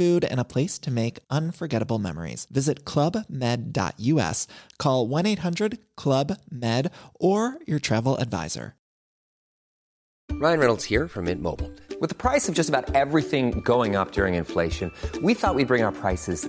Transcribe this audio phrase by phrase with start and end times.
[0.00, 2.46] food, and a place to make unforgettable memories.
[2.50, 4.46] Visit clubmed.us,
[4.78, 6.90] call 1 800 Club Med,
[7.20, 8.74] or your travel advisor.
[10.32, 11.70] Ryan Reynolds here from Mint Mobile.
[12.00, 14.90] With the price of just about everything going up during inflation,
[15.22, 16.48] we thought we'd bring our prices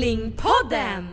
[0.00, 1.08] Tvillingpodden!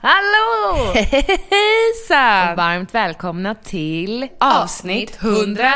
[0.00, 0.92] Hallå!
[0.94, 2.50] Hejsan!
[2.50, 5.70] Och varmt välkomna till Avsnitt 110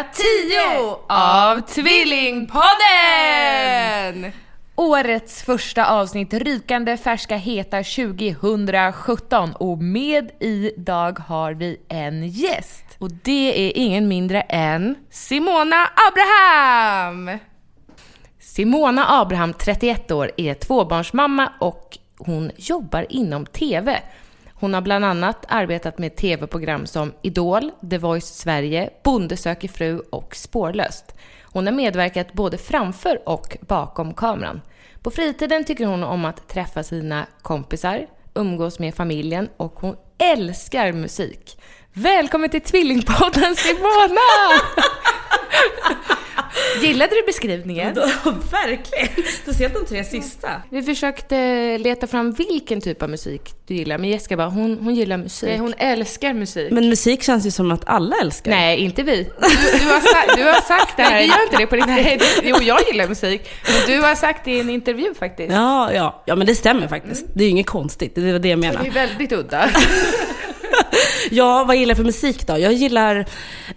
[1.08, 4.32] av Tvillingpodden!
[4.76, 12.84] Årets första avsnitt, rykande färska heta 2017 och med idag har vi en gäst.
[12.98, 17.38] Och det är ingen mindre än Simona Abraham!
[18.54, 24.02] Simona Abraham, 31 år, är tvåbarnsmamma och hon jobbar inom TV.
[24.54, 29.98] Hon har bland annat arbetat med TV-program som Idol, The Voice Sverige, Bonde söker fru
[30.10, 31.14] och Spårlöst.
[31.42, 34.60] Hon har medverkat både framför och bakom kameran.
[35.02, 40.92] På fritiden tycker hon om att träffa sina kompisar, umgås med familjen och hon älskar
[40.92, 41.60] musik.
[41.92, 44.20] Välkommen till Tvillingpodden Simona!
[46.82, 47.94] Gillade du beskrivningen?
[48.50, 49.08] verkligen!
[49.42, 50.48] Speciellt de tre sista.
[50.70, 54.94] Vi försökte leta fram vilken typ av musik du gillar, men Jessica bara, hon, hon
[54.94, 55.48] gillar musik.
[55.48, 56.72] Nej, hon älskar musik.
[56.72, 58.50] Men musik känns ju som att alla älskar.
[58.50, 59.16] Nej, inte vi.
[59.16, 61.10] Du, du, har, sa- du har sagt det här.
[61.10, 61.94] Nej, det gör inte det på riktigt.
[61.94, 63.50] Nej, det, jo, jag gillar musik.
[63.66, 65.52] Men du har sagt det i en intervju faktiskt.
[65.52, 67.24] Ja, ja, ja, men det stämmer faktiskt.
[67.34, 68.90] Det är ju inget konstigt, det var det jag Det är menar.
[68.90, 69.68] väldigt udda.
[71.30, 72.58] Ja, vad gillar jag för musik då?
[72.58, 73.26] Jag gillar...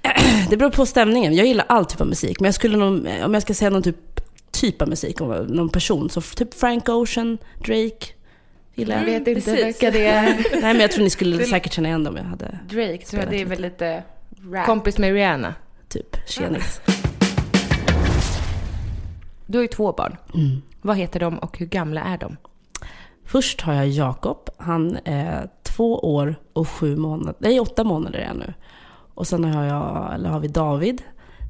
[0.50, 1.36] Det beror på stämningen.
[1.36, 2.40] Jag gillar all typ av musik.
[2.40, 4.20] Men jag skulle nog, om jag ska säga någon typ,
[4.52, 8.08] typ av musik, om någon person, så typ Frank Ocean, Drake.
[8.76, 9.66] Gillar Jag vet inte, precis.
[9.66, 10.24] vilka det är.
[10.52, 13.22] Nej, men jag tror ni skulle säkert känna igen dem om jag hade Drake tror
[13.24, 14.04] jag, det är väl lite
[14.52, 14.66] rap.
[14.66, 15.54] Kompis med Rihanna.
[15.90, 16.82] typ tjenis.
[19.46, 20.18] Du har ju två barn.
[20.34, 20.62] Mm.
[20.82, 22.38] Vad heter de och hur gamla är de?
[23.26, 24.50] Först har jag Jakob.
[24.58, 27.36] Han är två år och sju månader.
[27.40, 28.54] Nej, åtta månader är han nu.
[29.14, 31.02] Och sen har, jag, eller har vi David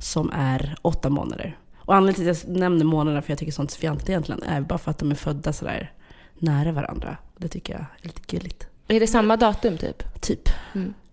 [0.01, 1.57] som är åtta månader.
[1.77, 4.61] Och anledningen till att jag nämner månaderna, för jag tycker sånt är fjantigt egentligen, är
[4.61, 5.91] bara för att de är födda sådär
[6.35, 7.17] nära varandra.
[7.37, 8.67] Det tycker jag är lite gulligt.
[8.87, 10.21] Är det samma datum typ?
[10.21, 10.49] Typ.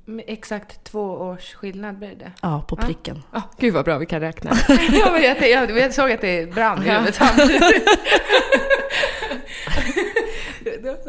[0.05, 2.33] Med exakt två års skillnad blir det.
[2.43, 3.23] Ja, på pricken.
[3.33, 4.51] Ja, gud vad bra vi kan räkna.
[4.93, 7.63] Ja, men jag, jag, jag såg att det brann i huvudet samtidigt.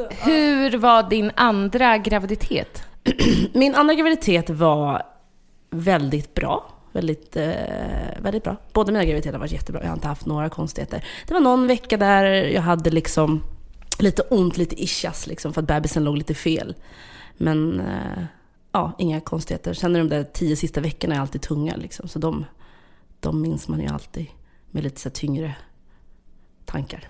[0.09, 2.84] Hur var din andra graviditet?
[3.53, 5.03] Min andra graviditet var
[5.69, 6.72] väldigt bra.
[6.91, 8.56] Väldigt, eh, väldigt bra.
[8.74, 9.81] Båda mina graviditeter har varit jättebra.
[9.81, 11.06] Jag har inte haft några konstigheter.
[11.28, 13.44] Det var någon vecka där jag hade liksom
[14.00, 16.75] lite ont, lite ischias liksom för att bebisen låg lite fel.
[17.38, 18.24] Men eh,
[18.72, 19.74] ja, inga konstigheter.
[19.74, 22.08] Sen är de där tio sista veckorna är alltid tunga liksom.
[22.08, 22.46] Så de,
[23.19, 24.25] de minns man ju alltid
[24.72, 25.56] med lite så tyngre
[26.66, 27.08] tankar.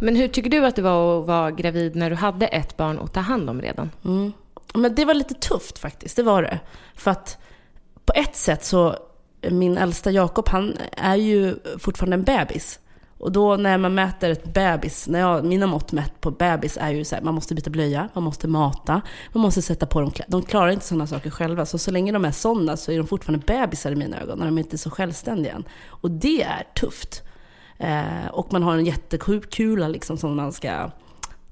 [0.00, 2.98] Men hur tycker du att det var att vara gravid när du hade ett barn
[2.98, 3.90] att ta hand om redan?
[4.04, 4.32] Mm.
[4.74, 6.60] Men det var lite tufft faktiskt, det var det.
[6.94, 7.38] För att
[8.04, 8.96] på ett sätt så,
[9.50, 12.78] min äldsta Jakob, han är ju fortfarande en bebis.
[13.18, 16.90] Och då när man mäter ett bebis, när jag, mina mått mätt på bebis är
[16.90, 19.00] ju så här, man måste byta blöja, man måste mata,
[19.32, 20.30] man måste sätta på dem kläder.
[20.32, 21.66] De klarar inte sådana saker själva.
[21.66, 24.46] Så så länge de är sådana så är de fortfarande bebisar i mina ögon, när
[24.46, 25.64] de inte är så självständiga än.
[25.86, 27.22] Och det är tufft.
[27.80, 30.90] Eh, och man har en jättekula liksom som man ska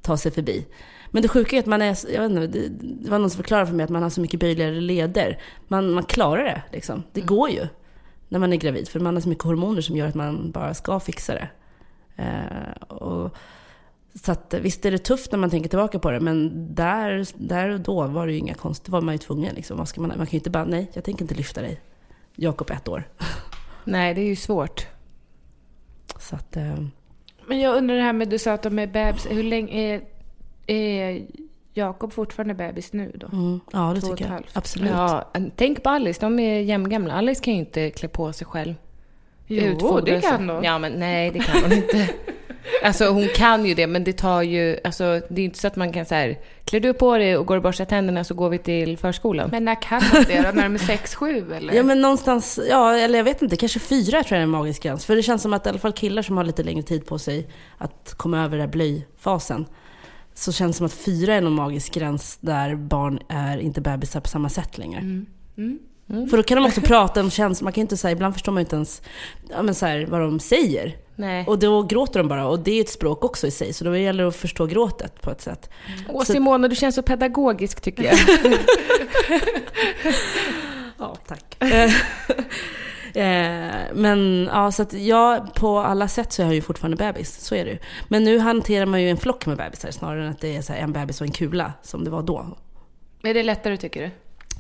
[0.03, 0.67] ta sig förbi.
[1.11, 3.67] Men det sjuka är att man är, jag vet inte, det, var någon som förklarade
[3.67, 5.41] för mig att man har så mycket böjligare leder.
[5.69, 7.03] Man, man klarar det liksom.
[7.13, 7.67] Det går ju
[8.29, 8.89] när man är gravid.
[8.89, 11.49] För man har så mycket hormoner som gör att man bara ska fixa det.
[12.17, 13.37] Eh, och,
[14.15, 17.71] Så att, visst är det tufft när man tänker tillbaka på det, men där, där
[17.71, 18.85] och då var det ju inga konst.
[18.85, 19.77] Det var man ju tvungen liksom.
[19.77, 21.81] Man, man kan ju inte bara, nej, jag tänker inte lyfta dig.
[22.37, 23.09] Jakob ett år.
[23.85, 24.87] Nej, det är ju svårt.
[26.19, 26.75] Så att, eh,
[27.47, 29.27] Men jag undrar det här med, du sa att de är bebis.
[29.31, 30.03] Hur länge är,
[30.67, 31.27] är
[31.75, 33.27] Jakob fortfarande bebis nu då?
[33.33, 34.47] mm, ja det Två tycker jag.
[34.53, 34.91] Absolut.
[34.91, 37.15] Ja, tänk på Alice, de är jämngamla.
[37.15, 38.75] Alice kan ju inte klä på sig själv.
[39.49, 40.65] Jo, Utfodra det kan hon.
[40.65, 42.09] Ja, men nej, det kan hon inte.
[42.83, 45.77] Alltså hon kan ju det, men det tar ju, alltså det är inte så att
[45.77, 48.49] man kan så här, klär du på dig och går och borstar tänderna så går
[48.51, 49.49] vi till förskolan.
[49.51, 50.51] Men när kan man det då?
[50.55, 51.75] När de är sex, sju eller?
[51.75, 54.83] Ja men någonstans, ja eller jag vet inte, kanske fyra tror jag är en magisk
[54.83, 55.05] gräns.
[55.05, 57.19] För det känns som att i alla fall killar som har lite längre tid på
[57.19, 57.49] sig
[57.79, 59.67] att komma över den här blöjfasen.
[60.35, 64.21] Så känns det som att fyra är någon magisk gräns där barn är inte bebisar
[64.21, 65.25] på samma sätt längre.
[66.31, 68.61] För då kan de också prata om känslor, man kan inte säga, ibland förstår man
[68.61, 69.03] inte ens
[69.51, 70.97] ja, men så här, vad de säger.
[71.17, 71.45] Nej.
[71.47, 73.97] Och då gråter de bara, och det är ett språk också i sig, så då
[73.97, 75.71] gäller det att förstå gråtet på ett sätt.
[76.09, 78.17] Åh så- Simona, du känns så pedagogisk tycker jag.
[80.99, 81.57] Ja, tack.
[83.15, 87.41] Eh, Men ja, så att jag på alla sätt så är jag ju fortfarande bebis,
[87.41, 87.79] så är det ju.
[88.09, 90.93] Men nu hanterar man ju en flock med bebisar snarare än att det är en
[90.93, 92.57] bebis och en kula som det var då.
[93.23, 94.11] är det lättare tycker du?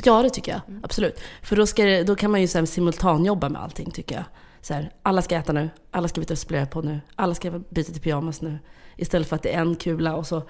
[0.04, 0.60] Ja, det tycker jag.
[0.82, 1.20] Absolut.
[1.42, 4.24] För då, ska då kan man ju så här simultanjobba med allting tycker jag.
[4.60, 7.92] Så här, alla ska äta nu, alla ska byta blöja på nu, alla ska byta
[7.92, 8.58] till pyjamas nu.
[8.96, 10.42] Istället för att det är en kula och så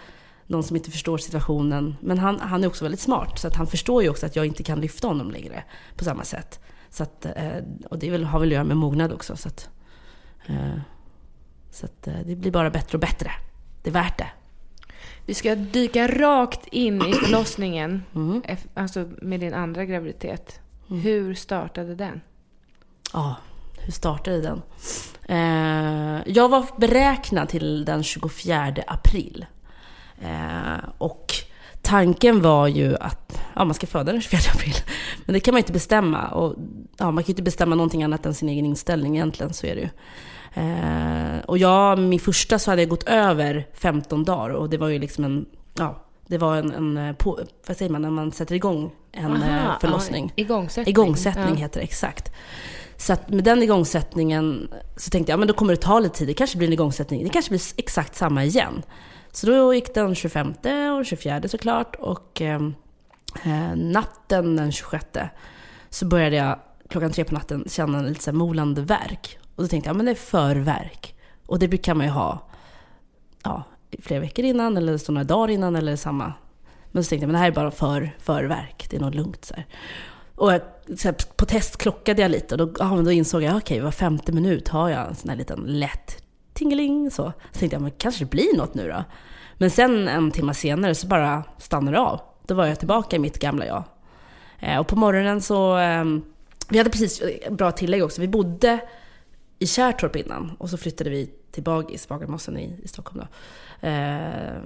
[0.46, 1.96] någon som inte förstår situationen.
[2.00, 4.46] Men han, han är också väldigt smart, så att han förstår ju också att jag
[4.46, 5.64] inte kan lyfta honom längre
[5.96, 6.60] på samma sätt.
[6.90, 7.56] Så att, eh,
[7.90, 9.36] och det har väl att göra med mognad också.
[9.36, 9.68] Så att,
[10.46, 10.78] eh,
[11.70, 13.30] så att eh, det blir bara bättre och bättre.
[13.82, 14.30] Det är värt det.
[15.28, 18.02] Vi ska dyka rakt in i förlossningen,
[18.44, 20.60] eff- alltså med din andra graviditet.
[20.88, 22.20] Hur startade den?
[23.12, 23.36] Ja,
[23.78, 24.62] hur startade den?
[25.28, 29.46] Eh, jag var beräknad till den 24 april.
[30.20, 31.34] Eh, och
[31.82, 34.74] tanken var ju att ja, man ska föda den 24 april.
[35.26, 36.28] Men det kan man ju inte bestämma.
[36.28, 36.54] Och,
[36.98, 39.74] ja, man kan ju inte bestämma någonting annat än sin egen inställning egentligen, så är
[39.74, 39.88] det ju.
[40.58, 44.88] Eh, och jag, min första så hade jag gått över 15 dagar och det var
[44.88, 48.32] ju liksom en, ja, det var en, en eh, på, vad säger man, när man
[48.32, 50.32] sätter igång en Aha, eh, förlossning.
[50.36, 50.90] Ja, igångsättning.
[50.90, 51.54] Igångsättning Ja.
[51.54, 52.32] heter det, exakt.
[52.96, 56.18] Så att med den igångsättningen så tänkte jag, ja men då kommer det ta lite
[56.18, 56.28] tid.
[56.28, 57.24] Det kanske blir en igångsättning.
[57.24, 58.82] Det kanske blir exakt samma igen.
[59.32, 60.54] Så då gick den 25
[60.98, 61.96] och 24 såklart.
[61.96, 62.60] Och eh,
[63.44, 65.06] eh, natten den 26
[65.90, 66.58] så började jag
[66.88, 69.38] klockan tre på natten känna en lite så här molande värk.
[69.58, 71.14] Och då tänkte jag, ja men det är förvärk.
[71.46, 72.48] Och det kan man ju ha
[73.42, 73.62] ja,
[74.02, 76.32] flera veckor innan, eller så några dagar innan, eller samma.
[76.90, 78.86] Men så tänkte jag, men det här är bara för, förvärk.
[78.90, 79.66] Det är något lugnt så här.
[80.34, 80.60] Och jag,
[80.98, 83.80] så här, på test klockade jag lite och då, ja, men då insåg jag, okej,
[83.80, 86.22] var femte minut har jag en sån här liten lätt
[86.54, 87.32] tingeling så.
[87.52, 89.04] Så tänkte jag, men kanske det blir något nu då.
[89.54, 92.20] Men sen en timme senare så bara stannade det av.
[92.46, 93.84] Då var jag tillbaka i mitt gamla jag.
[94.58, 96.04] Eh, och på morgonen så, eh,
[96.68, 98.80] vi hade precis, bra tillägg också, vi bodde
[99.58, 103.86] i Kärrtorp innan och så flyttade vi till Bagis, Bagarmossen i, i Stockholm då.
[103.86, 104.62] Eh,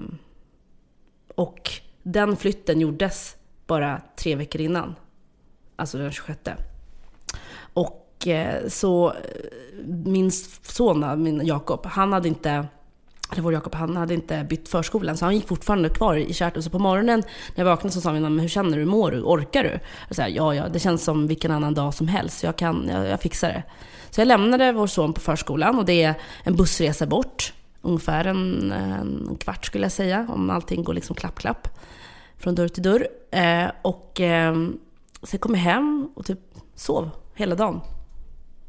[1.35, 1.71] och
[2.03, 3.37] den flytten gjordes
[3.67, 4.94] bara tre veckor innan.
[5.77, 6.41] Alltså den 26.
[7.75, 9.17] Och eh, så eh,
[9.87, 10.31] min
[10.62, 12.67] son, min Jakob, han hade inte
[13.32, 16.64] eller vår Jakob, han hade inte bytt förskolan så han gick fortfarande kvar i Kärrtorp.
[16.64, 17.23] Så på morgonen
[17.55, 18.79] när jag vaknade så sa min mamma, hur känner du?
[18.79, 19.23] Hur mår du?
[19.23, 19.79] Orkar du?
[20.08, 22.43] Jag sa, ja, ja, det känns som vilken annan dag som helst.
[22.43, 23.62] Jag kan, jag, jag fixar det.
[24.10, 27.53] Så jag lämnade vår son på förskolan och det är en bussresa bort.
[27.82, 31.69] Ungefär en, en kvart skulle jag säga, om allting går liksom klapp, klapp.
[32.39, 33.08] Från dörr till dörr.
[33.31, 34.55] Eh, och eh,
[35.22, 36.41] sen kom jag hem och typ
[36.74, 37.81] sov hela dagen.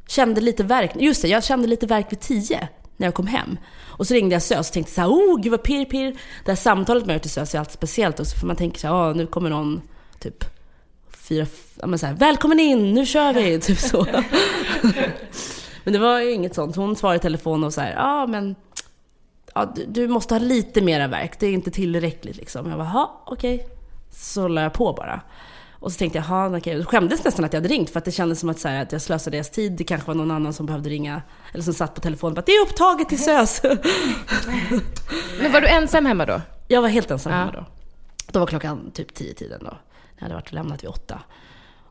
[0.08, 0.90] Kände lite verk.
[0.96, 3.58] Just det, jag kände lite verk vid tio när jag kom hem.
[3.82, 6.16] Och så ringde jag SÖS och tänkte så här, oh gud vad pirr pirr.
[6.44, 8.94] Det här samtalet med till SÖS är alltid speciellt också för man tänker så här,
[8.94, 9.82] oh, nu kommer någon
[10.20, 10.44] typ
[11.28, 11.46] fyra,
[11.80, 14.06] ja men så här, välkommen in, nu kör vi, typ så.
[15.84, 16.76] men det var ju inget sånt.
[16.76, 18.54] Hon svarade i telefon och så här, ja men
[19.54, 22.68] ja, du, du måste ha lite mera verk, det är inte tillräckligt liksom.
[22.68, 23.66] Jag bara, ja okej.
[24.10, 25.20] Så la jag på bara.
[25.84, 26.76] Och så tänkte jag, jaha, okej.
[26.76, 28.82] Jag skämdes nästan att jag hade ringt för att det kändes som att, så här,
[28.82, 29.72] att jag slösade deras tid.
[29.72, 31.22] Det kanske var någon annan som behövde ringa,
[31.52, 33.62] eller som satt på telefonen och det är upptaget till SÖS.
[35.42, 36.40] Men var du ensam hemma då?
[36.68, 37.38] jag var helt ensam Ja.
[37.38, 37.64] hemma då.
[38.32, 39.76] Då var klockan typ tio tiden då.
[40.16, 41.20] Jag hade varit lämnat vid åtta.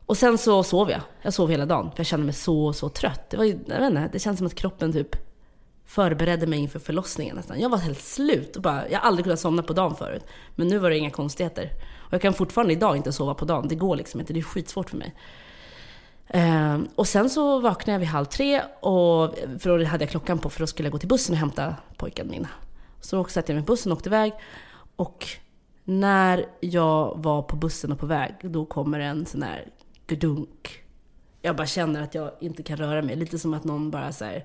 [0.06, 1.00] Och sen så sov jag.
[1.22, 1.90] Jag sov hela dagen.
[1.90, 3.30] För jag kände mig så, så trött.
[3.30, 5.16] Det var ju, jag vet inte, det känns som att kroppen typ
[5.86, 7.60] förberedde mig inför förlossningen nästan.
[7.60, 8.56] Jag var helt slut.
[8.56, 10.22] Och bara, jag har aldrig kunnat somna på dagen förut.
[10.54, 11.70] Men nu var det inga konstigheter.
[12.14, 13.68] Och jag kan fortfarande idag inte sova på dagen.
[13.68, 14.32] Det går liksom inte.
[14.32, 15.14] Det är skitsvårt för mig.
[16.26, 18.62] Eh, och sen så vaknade jag vid halv tre.
[18.80, 21.38] Och, för då hade jag klockan på för då skulle jag gå till bussen och
[21.38, 22.46] hämta pojken min.
[23.00, 24.32] Så satte jag mig på bussen och åkte iväg.
[24.96, 25.26] Och
[25.84, 29.68] när jag var på bussen och på väg, då kommer en sån här
[30.06, 30.82] gudunk.
[31.42, 33.16] Jag bara känner att jag inte kan röra mig.
[33.16, 34.44] Lite som att någon bara så här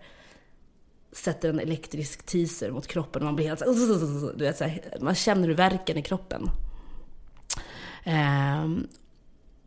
[1.12, 4.64] sätter en elektrisk teaser mot kroppen och man blir helt så här, du vet, så
[4.64, 6.50] här, man känner hur verken i kroppen.
[8.04, 8.88] Ehm,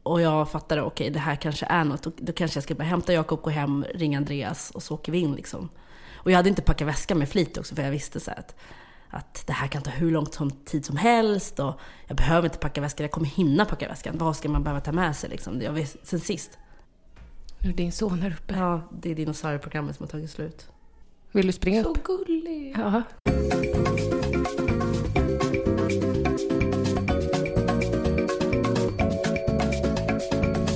[0.03, 2.07] och jag fattade, okej okay, det här kanske är något.
[2.07, 5.13] Och då kanske jag ska bara hämta Jakob, gå hem, ringa Andreas och så åker
[5.13, 5.69] vi in liksom.
[6.15, 8.55] Och jag hade inte packat väskan med flit också för jag visste så att,
[9.11, 10.27] att det här kan ta hur lång
[10.65, 14.19] tid som helst och jag behöver inte packa väskan, jag kommer hinna packa väskan.
[14.19, 15.61] Vad ska man behöva ta med sig liksom?
[15.63, 16.59] Jag vet, sen sist.
[17.59, 18.55] Nu är din son här uppe.
[18.55, 20.69] Ja, det är dinosaurieprogrammet som har tagit slut.
[21.33, 22.05] Vill du springa Så upp?
[22.05, 22.75] gullig.
[22.79, 23.03] Ja.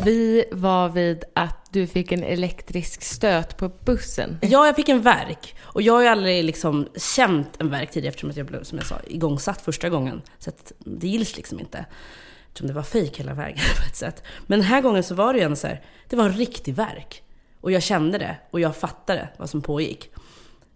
[0.06, 4.38] Vi var vid att du fick en elektrisk stöt på bussen.
[4.42, 5.56] Ja, jag fick en verk.
[5.62, 8.78] Och jag har ju aldrig liksom känt en verk tidigare eftersom att jag blev, som
[8.78, 10.22] jag sa, igångsatt första gången.
[10.38, 11.86] Så att det gills liksom inte.
[12.48, 14.22] Eftersom det var fejk hela vägen på ett sätt.
[14.46, 16.74] Men den här gången så var det ju ändå så här, det var en riktig
[16.74, 17.22] verk.
[17.60, 20.10] Och jag kände det och jag fattade vad som pågick.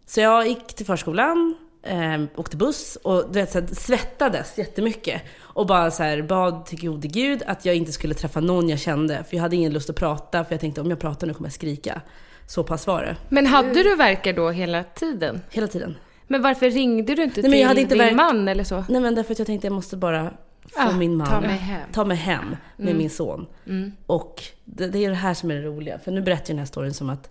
[0.06, 5.22] Så jag gick till förskolan, eh, åkte buss och du vet, så här, svettades jättemycket.
[5.60, 8.78] Och bara så här, bad till gode gud att jag inte skulle träffa någon jag
[8.78, 9.24] kände.
[9.28, 11.48] För jag hade ingen lust att prata, för jag tänkte om jag pratar nu kommer
[11.48, 12.00] jag skrika.
[12.46, 13.16] Så pass var det.
[13.28, 15.40] Men hade du verkar då hela tiden?
[15.50, 15.96] Hela tiden.
[16.26, 18.84] Men varför ringde du inte Nej, till inte din verk- man eller så?
[18.88, 20.30] Nej men därför att jag tänkte jag måste bara
[20.72, 21.26] få Ah, min man.
[21.26, 21.80] ta mig hem.
[21.92, 23.46] Ta mig hem med min son.
[24.06, 25.98] Och det, det är det här som är det roliga.
[25.98, 27.30] För nu berättar jag den här storyn som att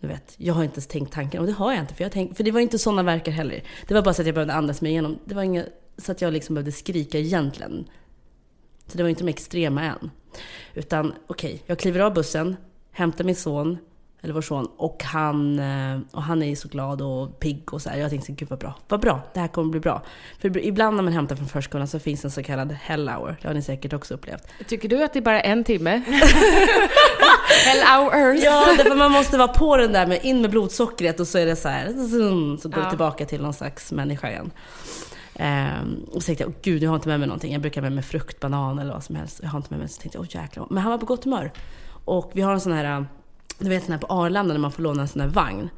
[0.00, 1.40] du vet, jag har inte ens tänkt tanken.
[1.40, 1.94] Och det har jag inte.
[1.94, 3.62] För, jag tänk, för det var inte sådana verkar heller.
[3.88, 5.18] Det var bara så att jag behövde andas mig igenom.
[5.24, 7.88] Det var inget så att jag liksom behövde skrika egentligen.
[8.86, 10.10] Så det var inte de extrema än.
[10.74, 12.56] Utan okej, jag kliver av bussen,
[12.92, 13.78] hämtar min son,
[14.22, 17.90] eller vår son, och han, eh, och han är så glad och pigg och så
[17.90, 17.98] här.
[17.98, 20.02] Jag tänkte, gud vad bra, vad bra, det här kommer bli bra.
[20.40, 23.36] För ibland när man hämtar från förskolan så finns en så kallad hell hour.
[23.42, 24.42] Det har ni säkert också upplevt.
[24.68, 25.90] Tycker du att det är bara en timme?
[27.66, 28.40] Hell hours.
[28.44, 31.46] Ja, därför man måste vara på den där med in med blodsockret och så är
[31.46, 31.86] det så här,
[32.58, 32.88] så går det Ja.
[32.90, 34.50] tillbaka till någon slags människa igen.
[35.36, 37.52] Ehm, och så tänkte jag, "Åh, gud jag har inte med mig någonting.
[37.52, 39.40] Jag brukar med mig frukt, banan eller vad som helst.
[39.42, 40.66] Jag har inte med mig, så tänkte jag, åh jäklar.
[40.70, 41.52] Men han var på gott humör.
[42.04, 43.06] Och vi har en sån här,
[43.58, 45.68] du vet sån här på Arlanda när man får låna en sån här vagn.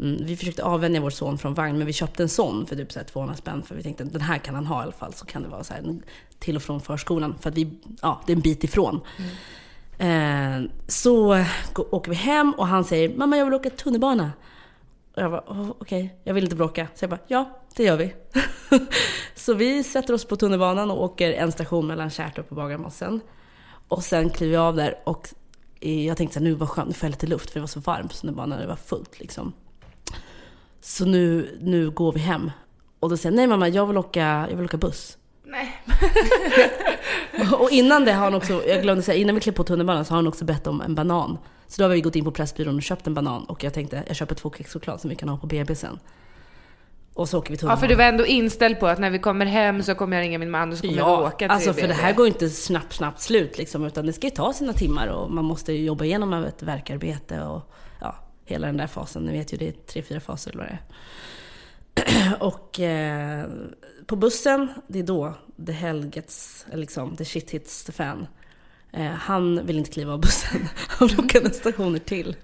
[0.00, 2.92] Mm, vi försökte avvänja vår son från vagn, men vi köpte en sån för typ
[2.92, 3.62] så här 200 spänn.
[3.62, 5.48] För vi tänkte att den här kan han ha i alla fall, så kan det
[5.48, 5.96] vara så här
[6.38, 7.34] till och från förskolan.
[7.40, 7.70] För att vi,
[8.02, 9.00] ja, det är en bit ifrån.
[9.98, 14.32] Eh, så gå- åker vi hem och han säger “Mamma jag vill åka tunnelbana”.
[15.18, 16.88] Och jag bara oh, “Okej, jag vill inte bråka”.
[16.94, 18.14] Så jag bara “Ja, det gör vi”.
[19.34, 23.20] så vi sätter oss på tunnelbanan och åker en station mellan Kärrtorp och Bagarmossen.
[23.88, 25.28] Och sen kliver vi av där och
[25.80, 27.66] jag tänkte så här, nu var skönt, nu får jag lite luft för det var
[27.66, 29.52] så varmt på tunnelbanan, det var fullt liksom.
[30.80, 32.50] Så nu, nu går vi hem.
[33.00, 35.18] Och då säger jag, nej mamma, jag vill åka, jag vill åka buss.
[35.50, 35.82] Nej.
[37.58, 40.12] Och innan det har han också, jag glömde säga, innan vi klev på tunnelbanan så
[40.12, 41.38] har han också bett om en banan.
[41.66, 44.02] Så då har vi gått in på Pressbyrån och köpt en banan och jag tänkte,
[44.06, 45.98] jag köper två kexchoklad som vi kan ha på BB sen.
[47.14, 47.80] Och så åker vi Ja, tunnelbana.
[47.80, 50.38] för du var ändå inställd på att när vi kommer hem så kommer jag ringa
[50.38, 52.02] min man och så kommer jag åka till alltså för det BB.
[52.02, 55.06] här går ju inte snabbt, snabbt slut liksom, utan det ska ju ta sina timmar
[55.06, 58.14] och man måste ju jobba igenom ett verkarbete och ja,
[58.44, 59.22] hela den där fasen.
[59.22, 60.82] Ni vet ju, det är tre, fyra faser eller vad det är.
[62.40, 63.46] och eh,
[64.06, 65.34] på bussen, det är då
[65.66, 68.26] the hell gets, liksom, the shit hits the fan.
[68.92, 70.68] Eh, han vill inte kliva av bussen.
[70.88, 72.36] Han vill åka några stationer till.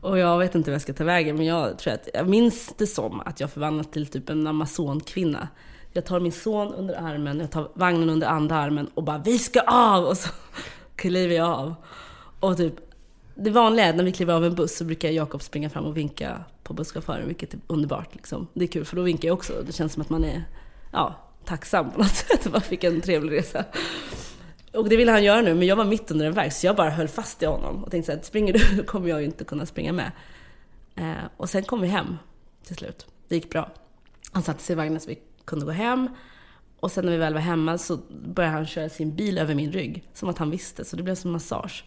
[0.00, 2.74] Och jag vet inte hur jag ska ta vägen, men jag tror att jag minns
[2.78, 5.48] det som att jag förvandlas till typ en amazonkvinna.
[5.92, 9.38] Jag tar min son under armen, jag tar vagnen under andra armen och bara vi
[9.38, 10.04] ska av!
[10.04, 10.28] Och så
[10.96, 11.74] kliver jag av.
[12.40, 12.74] Och typ,
[13.34, 15.84] det vanliga är att när vi kliver av en buss så brukar Jakob springa fram
[15.84, 18.14] och vinka på busschauffören, vilket är underbart.
[18.14, 18.46] Liksom.
[18.54, 19.52] Det är kul för då vinkar jag också.
[19.66, 20.44] Det känns som att man är
[20.92, 22.52] ja, tacksam på något sätt.
[22.52, 23.64] Man fick en trevlig resa.
[24.72, 26.76] Och det ville han göra nu, men jag var mitt under en väg så jag
[26.76, 29.44] bara höll fast i honom och tänkte att springer du då kommer jag ju inte
[29.44, 30.12] kunna springa med.
[30.96, 32.16] Eh, och sen kom vi hem
[32.66, 33.06] till slut.
[33.28, 33.70] Det gick bra.
[34.32, 36.08] Han satte sig i vagnen så vi kunde gå hem.
[36.80, 39.72] Och sen när vi väl var hemma så började han köra sin bil över min
[39.72, 40.08] rygg.
[40.14, 41.84] Som att han visste, så det blev som massage.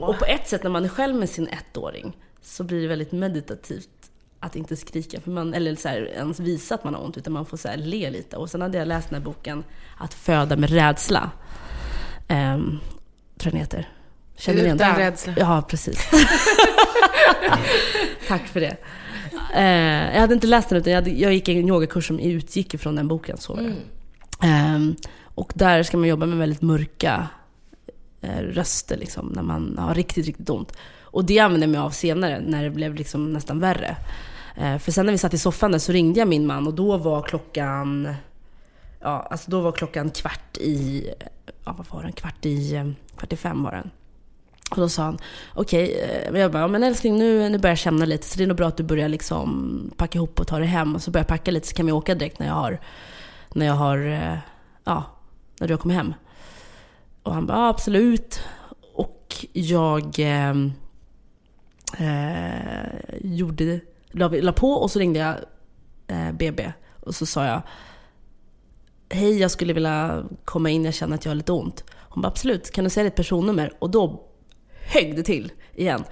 [0.00, 3.12] Och på ett sätt när man är själv med sin ettåring så blir det väldigt
[3.12, 3.88] meditativt
[4.40, 7.32] att inte skrika, för man, eller så här, ens visa att man har ont, utan
[7.32, 8.36] man får så le lite.
[8.36, 9.64] Och sen hade jag läst den här boken
[9.98, 11.30] Att föda med rädsla.
[12.28, 12.80] Um,
[13.38, 13.88] tror jag den heter.
[14.36, 14.98] Känner igen Utan den?
[14.98, 15.34] rädsla.
[15.36, 16.10] Ja, precis.
[18.28, 18.76] Tack för det.
[19.54, 22.74] Eh, jag hade inte läst den, utan jag, hade, jag gick en yogakurs som utgick
[22.74, 23.38] ifrån den boken.
[23.38, 23.74] Så det.
[24.42, 24.96] Ehm,
[25.34, 27.28] och där ska man jobba med väldigt mörka
[28.22, 30.72] Eh, röster liksom, när man har riktigt, riktigt ont.
[31.02, 33.96] Och det använde jag mig av senare, när det blev liksom nästan värre.
[34.56, 36.74] Eh, för sen när vi satt i soffan där så ringde jag min man och
[36.74, 38.14] då var klockan,
[39.00, 41.06] ja alltså då var klockan kvart i,
[41.64, 42.86] ja vad var den, kvart i, eh,
[43.16, 43.90] kvart i fem var den.
[44.70, 45.18] Och då sa han,
[45.54, 48.48] okej, okay, jag bara, men älskling nu, nu börjar jag känna lite så det är
[48.48, 50.94] nog bra att du börjar liksom packa ihop och ta dig hem.
[50.94, 52.80] Och så börjar jag packa lite så kan vi åka direkt när jag har,
[53.54, 53.98] när jag har,
[54.84, 55.04] ja,
[55.60, 56.14] när du har kommit hem.
[57.22, 58.40] Och han bara, absolut.
[58.94, 60.54] Och jag eh,
[61.98, 62.88] eh,
[63.20, 65.36] gjorde, la, la, på och så ringde jag
[66.06, 66.72] eh, BB.
[67.00, 67.62] Och så sa jag,
[69.10, 71.84] hej jag skulle vilja komma in, jag känner att jag har lite ont.
[71.96, 73.72] Hon bara, absolut, kan du säga ditt personnummer?
[73.78, 74.26] Och då
[74.92, 76.04] högg det till igen.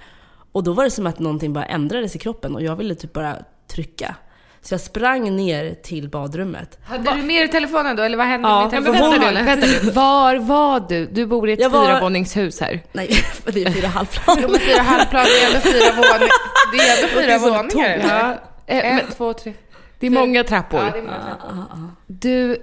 [0.51, 3.13] Och då var det som att någonting bara ändrades i kroppen och jag ville typ
[3.13, 3.37] bara
[3.67, 4.15] trycka.
[4.61, 6.79] Så jag sprang ner till badrummet.
[6.83, 7.15] Hade Va?
[7.15, 9.45] du med dig telefonen då, eller vad hände ja, med telefonen?
[9.45, 11.05] Vänta, du, vänta du, var var du?
[11.05, 11.85] Du bor i ett var...
[11.85, 12.83] fyravåningshus här.
[12.91, 13.09] Nej,
[13.45, 14.37] det är fyra halvplan.
[14.41, 16.29] Jo men fyra halvplan, det är ändå fyra våningar.
[16.71, 18.39] Det är ändå fyra våningar.
[18.67, 18.73] Ja.
[18.73, 19.53] En, två, tre.
[19.99, 20.79] Det är många trappor.
[20.79, 21.91] Ja, det är många trappor.
[22.07, 22.57] Du,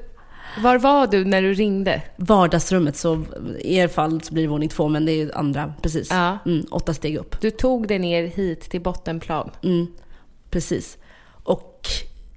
[0.63, 2.03] var var du när du ringde?
[2.17, 3.25] Vardagsrummet, så
[3.61, 6.11] i er fall så blir det våning två, men det är andra, precis.
[6.11, 6.39] Ja.
[6.47, 7.41] Mm, åtta steg upp.
[7.41, 9.51] Du tog dig ner hit till bottenplan?
[9.63, 9.87] Mm,
[10.51, 10.99] precis.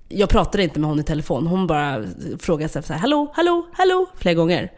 [0.09, 1.47] Jag pratade inte med hon i telefon.
[1.47, 2.05] Hon bara
[2.39, 4.71] frågade så här, hallå, hallå, hallå, flera gånger.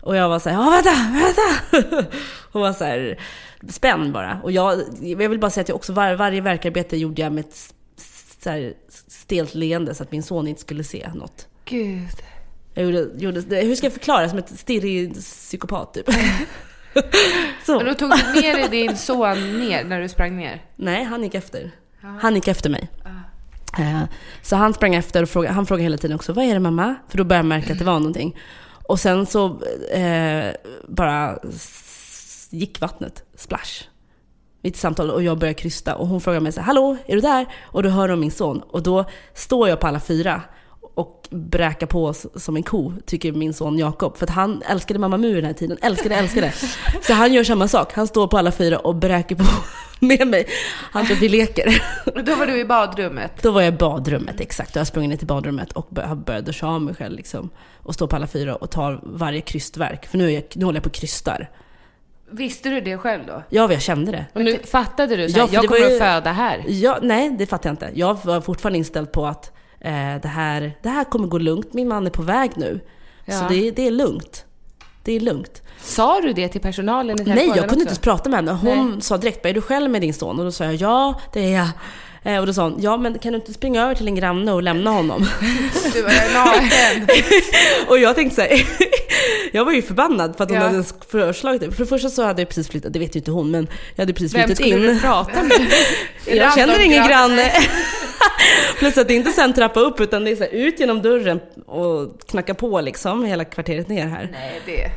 [0.00, 2.08] Och jag var så här, ja vänta, vänta!
[2.52, 3.20] Hon var så här
[3.68, 4.40] spänd bara.
[4.42, 7.44] Och jag, jag vill bara säga att jag också var, varje verkarbete gjorde jag med
[7.44, 7.74] ett
[8.40, 8.74] så här
[9.08, 11.48] stelt leende så att min son inte skulle se något.
[11.64, 12.22] Gud.
[12.74, 14.28] Jag gjorde, gjorde, hur ska jag förklara?
[14.28, 16.06] Som ett stirrig psykopat typ.
[17.66, 17.76] så.
[17.76, 20.64] Men då tog du med dig din son ner när du sprang ner?
[20.76, 21.70] Nej, han gick efter.
[22.20, 22.90] Han gick efter mig.
[23.78, 24.02] Eh,
[24.42, 26.94] så han sprang efter och frågade, han frågade hela tiden också, vad är det mamma?
[27.08, 28.36] För då började jag märka att det var någonting.
[28.88, 29.62] Och sen så
[29.92, 30.54] eh,
[30.88, 31.38] bara
[32.50, 33.84] gick vattnet, splash.
[34.62, 37.20] Mitt samtal och jag började krysta och hon frågar mig så här, hallå, är du
[37.20, 37.46] där?
[37.62, 39.04] Och då hör hon min son och då
[39.34, 40.42] står jag på alla fyra
[40.94, 44.16] och bräka på som en ko, tycker min son Jakob.
[44.16, 45.78] För att han älskade Mamma Mu den här tiden.
[45.82, 46.52] Älskade, älskade.
[47.02, 47.92] Så han gör samma sak.
[47.92, 49.44] Han står på alla fyra och bräker på
[50.00, 50.46] med mig.
[50.70, 51.82] Han tror att vi leker.
[52.22, 53.42] Då var du i badrummet?
[53.42, 54.74] Då var jag i badrummet, exakt.
[54.74, 57.16] Jag har sprungit ner till badrummet och har börjat duscha av mig själv.
[57.16, 57.50] Liksom,
[57.82, 60.06] och står på alla fyra och tar varje krystverk.
[60.06, 61.50] För nu, är jag, nu håller jag på och krystar.
[62.30, 63.42] Visste du det själv då?
[63.48, 64.26] Ja, jag kände det.
[64.32, 66.64] Och nu fattade du så här, ja, jag kommer ju, att föda här?
[66.66, 68.00] Ja, nej, det fattade jag inte.
[68.00, 69.52] Jag var fortfarande inställd på att
[70.22, 72.80] det, här, det här kommer gå lugnt, min man är på väg nu.
[73.24, 73.38] Ja.
[73.38, 74.44] Så det, det är lugnt.
[75.04, 75.62] Det är lugnt.
[75.82, 77.74] Sa du det till personalen i Nej, jag kunde också?
[77.74, 78.52] inte ens prata med henne.
[78.52, 79.02] Hon Nej.
[79.02, 80.38] sa direkt, är du själv med din son?
[80.38, 81.68] Och då sa jag, ja det är jag.
[82.24, 84.52] Eh, och då sa hon, ja men kan du inte springa över till en granne
[84.52, 85.26] och lämna honom?
[85.92, 87.08] Du var naken.
[87.88, 88.66] och jag tänkte såhär,
[89.52, 90.66] jag var ju förbannad för att hon ja.
[90.66, 91.70] hade föreslagit det.
[91.70, 94.02] För det första så hade jag precis flyttat, det vet ju inte hon, men jag
[94.02, 94.70] hade precis flyttat in.
[94.70, 95.66] Vem skulle du prata med?
[96.26, 97.52] jag känner ingen granne.
[98.78, 102.20] Plus att det inte sen trappa upp utan det är så ut genom dörren och
[102.26, 104.28] knacka på liksom hela kvarteret ner här.
[104.32, 104.90] Nej, det...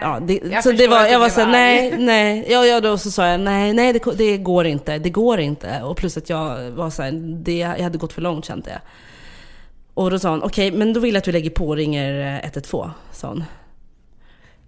[0.00, 2.46] Ja, det, så det var, jag var såhär, nej, nej.
[2.48, 5.82] Ja, ja, då så sa jag, nej, nej det, det, går inte, det går inte.
[5.82, 7.12] Och plus att jag var såhär,
[7.44, 8.80] det, jag hade gått för långt kände jag.
[9.94, 11.76] Och då sa hon, okej, okay, men då vill jag att du lägger på och
[11.76, 13.44] ringer 112, sa hon.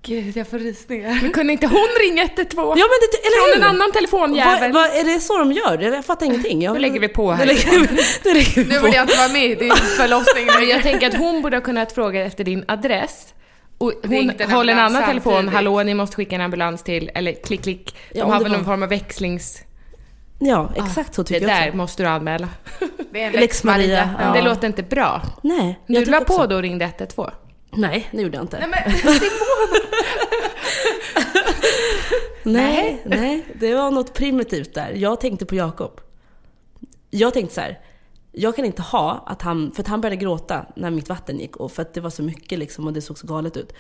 [0.02, 1.18] Gud, jag får rysningar.
[1.22, 2.78] Men kunde inte hon ringa 112?
[2.78, 4.72] Ja, men det, eller Från en annan telefonjävel.
[4.72, 5.78] Va, va, är det så de gör?
[5.78, 6.62] Jag fattar ingenting.
[6.62, 7.46] Jag, nu lägger vi på här.
[7.46, 10.46] Nu lägger, vi, nu vill jag inte vara med i din förlossning.
[10.46, 13.34] Men jag tänker att hon borde ha kunnat fråga efter din adress.
[13.78, 15.32] Och hon håller en annan telefon.
[15.32, 15.54] Samtidigt.
[15.54, 17.10] Hallå, ni måste skicka en ambulans till...
[17.14, 17.96] Eller klick, klick.
[18.12, 19.62] De ja, har väl någon form av växlings...
[20.38, 22.48] Ja, exakt så tycker jag Det där måste du anmäla.
[23.12, 24.10] Det är en Lex Maria.
[24.20, 24.32] Ja.
[24.32, 25.22] Det låter inte bra.
[25.42, 25.80] Nej.
[25.86, 27.30] Du la på då och ringde 112?
[27.70, 28.59] Nej, det gjorde jag inte.
[28.59, 29.80] Nej men Simone!
[32.62, 34.92] nej, nej, det var något primitivt där.
[34.96, 36.00] Jag tänkte på Jakob.
[37.11, 37.78] Jag tänkte så här,
[38.33, 41.56] jag kan inte ha att han, för att han började gråta när mitt vatten gick
[41.56, 43.72] och för att det var så mycket liksom och det såg så galet ut.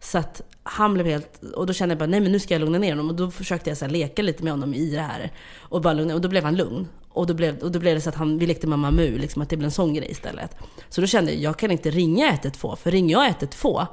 [0.00, 2.60] Så att han blev helt, och då kände jag bara nej men nu ska jag
[2.60, 5.32] lugna ner honom och då försökte jag så leka lite med honom i det här.
[5.58, 6.88] Och bara lugna, och då blev han lugn.
[7.12, 9.42] Och då blev, och då blev det så att han, vi lekte Mamma Mu, liksom,
[9.42, 10.56] att det blev en sån grej istället.
[10.88, 13.86] Så då kände jag, jag kan inte ringa 112, för ringer jag 112,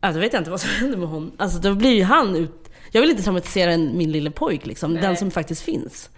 [0.00, 1.32] alltså, då vet jag inte vad som händer med honom.
[1.36, 2.70] Alltså då blir ju han ut...
[2.92, 5.02] Jag vill inte traumatisera min lille pojk liksom, Nej.
[5.02, 6.10] den som faktiskt finns.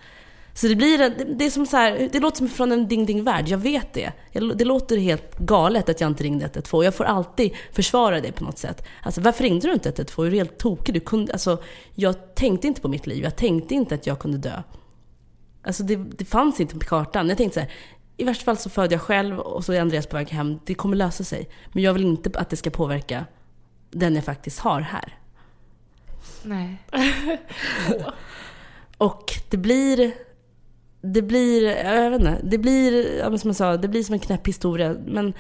[0.55, 3.25] Så det blir, det är som så här, det låter som från en ding ding
[3.25, 4.13] värld, jag vet det.
[4.33, 6.85] Det låter helt galet att jag inte ringde 112.
[6.85, 8.85] Jag får alltid försvara det på något sätt.
[9.03, 10.27] Alltså varför ringde du inte 112?
[10.27, 10.95] Är du helt tokig?
[10.95, 11.63] Du kunde, alltså,
[11.95, 14.63] jag tänkte inte på mitt liv, jag tänkte inte att jag kunde dö.
[15.63, 17.29] Alltså det, det fanns inte på kartan.
[17.29, 17.71] Jag tänkte så här,
[18.17, 20.59] i värsta fall så föder jag själv och så är Andreas på väg hem.
[20.65, 21.49] Det kommer lösa sig.
[21.73, 23.25] Men jag vill inte att det ska påverka
[23.91, 25.19] den jag faktiskt har här.
[26.43, 26.79] Nej.
[28.99, 30.13] och det blir
[31.03, 34.49] det blir, jag vet inte, det blir, som jag sa, det blir som en knäpp
[34.49, 34.97] historia.
[35.07, 35.35] Men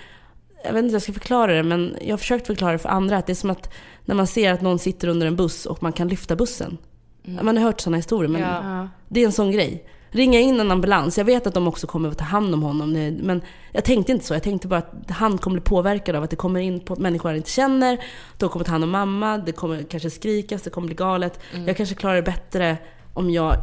[0.64, 2.88] jag vet inte hur jag ska förklara det, men jag har försökt förklara det för
[2.88, 3.16] andra.
[3.16, 3.72] Att det är som att
[4.04, 6.78] när man ser att någon sitter under en buss och man kan lyfta bussen.
[7.24, 8.88] Man har hört sådana historier, men Ja.
[9.08, 9.84] det är en sån grej.
[10.14, 11.18] Ringa in en ambulans.
[11.18, 12.92] Jag vet att de också kommer att ta hand om honom.
[13.22, 14.34] Men jag tänkte inte så.
[14.34, 17.28] Jag tänkte bara att han kommer bli påverkad av att det kommer in på människor
[17.28, 18.04] han inte känner.
[18.38, 19.38] De kommer ta hand om mamma.
[19.38, 20.62] Det kommer kanske skrikas.
[20.62, 21.40] Det kommer bli galet.
[21.66, 22.78] Jag kanske klarar det bättre
[23.14, 23.54] om jag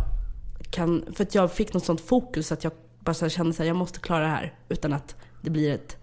[0.72, 1.06] kan...
[1.14, 4.00] För att jag fick något sånt fokus att jag bara så kände att jag måste
[4.00, 4.54] klara det här.
[4.70, 5.98] Utan att det blir ett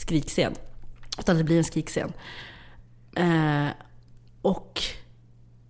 [0.00, 0.52] skrikscen.
[1.18, 2.12] Utan att det blir en skrikscen.
[3.16, 3.66] Eh,
[4.42, 4.82] och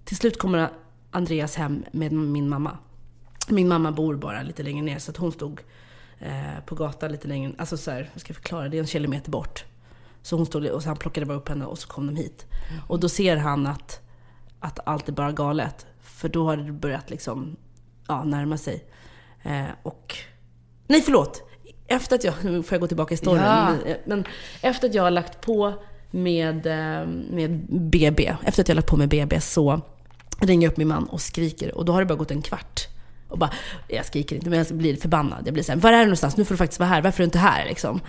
[0.05, 0.71] till slut kommer
[1.11, 2.79] Andreas hem med min mamma.
[3.49, 5.61] Min mamma bor bara lite längre ner så att hon stod
[6.19, 9.31] eh, på gatan lite längre, alltså så här, jag ska förklara, det är en kilometer
[9.31, 9.65] bort.
[10.23, 12.47] Så hon stod och så han plockade bara upp henne och så kom de hit.
[12.89, 14.01] Och då ser han att,
[14.61, 15.87] att allt är bara galet.
[16.01, 17.57] För då har det börjat liksom,
[18.09, 18.85] ja, närma sig.
[19.43, 20.17] Eh, och,
[20.87, 21.43] nej förlåt!
[21.87, 23.43] Efter att jag, nu får jag gå tillbaka i storyn.
[23.43, 23.77] Ja.
[23.85, 24.25] Men, men
[24.61, 25.75] efter att jag har lagt på
[26.11, 29.81] med, eh, med BB, efter att jag har lagt på med BB så
[30.41, 31.75] ringer jag upp min man och skriker.
[31.75, 32.89] Och då har det bara gått en kvart.
[33.33, 33.51] Och bara,
[33.89, 35.43] jag skriker inte men jag blir förbannad.
[35.47, 36.37] Jag blir såhär, var är du någonstans?
[36.37, 37.03] Nu får du faktiskt vara här.
[37.03, 37.65] Varför är du inte här?
[37.67, 38.01] Liksom.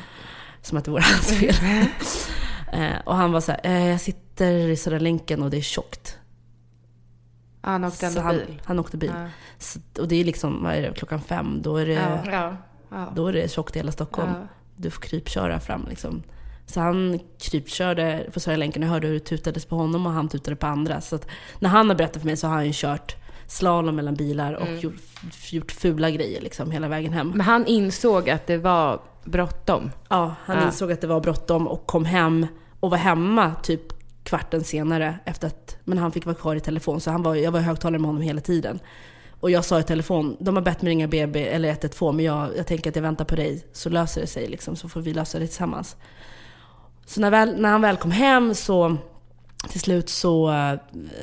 [0.62, 1.56] Som att det vore hans fel.
[2.74, 6.18] eh, och han var såhär, eh, jag sitter i Södra länken och det är tjockt.
[7.62, 8.62] Han åkte Så ändå han, bil.
[8.66, 9.12] han åkte bil.
[9.16, 9.28] Ja.
[9.58, 11.62] Så, och det är liksom, vad är det, klockan fem.
[11.62, 12.58] Då är det, Ja.
[12.90, 13.14] Ja.
[13.16, 14.32] Då är det tjockt i hela Stockholm.
[14.76, 16.24] Du får krypköra fram liksom.
[16.66, 18.82] Så han krypkörde på Södra länken.
[18.82, 21.02] Jag hörde hur det tutades på honom och han tutade på andra.
[21.02, 21.28] Så att
[21.60, 23.16] när han har berättat för mig så har han ju kört
[23.54, 24.94] slalom mellan bilar och gjort,
[25.52, 27.30] gjort fula grejer liksom hela vägen hem.
[27.30, 29.92] Men han insåg att det var bråttom.
[30.10, 30.66] Ja, han Ja.
[30.66, 32.48] insåg att det var bråttom och kom hem
[32.80, 33.82] och var hemma typ
[34.24, 37.52] kvarten senare efter att, men han fick vara kvar i telefon så han var, jag
[37.52, 38.80] var i högtalare med honom hela tiden.
[39.40, 42.50] Och jag sa i telefon, de har bett mig ringa BB eller 112 men jag,
[42.58, 45.14] jag tänker att jag väntar på dig så löser det sig liksom, så får vi
[45.14, 45.96] lösa det tillsammans.
[47.06, 48.98] Så när, väl, när han väl kom hem så
[49.70, 50.50] till slut så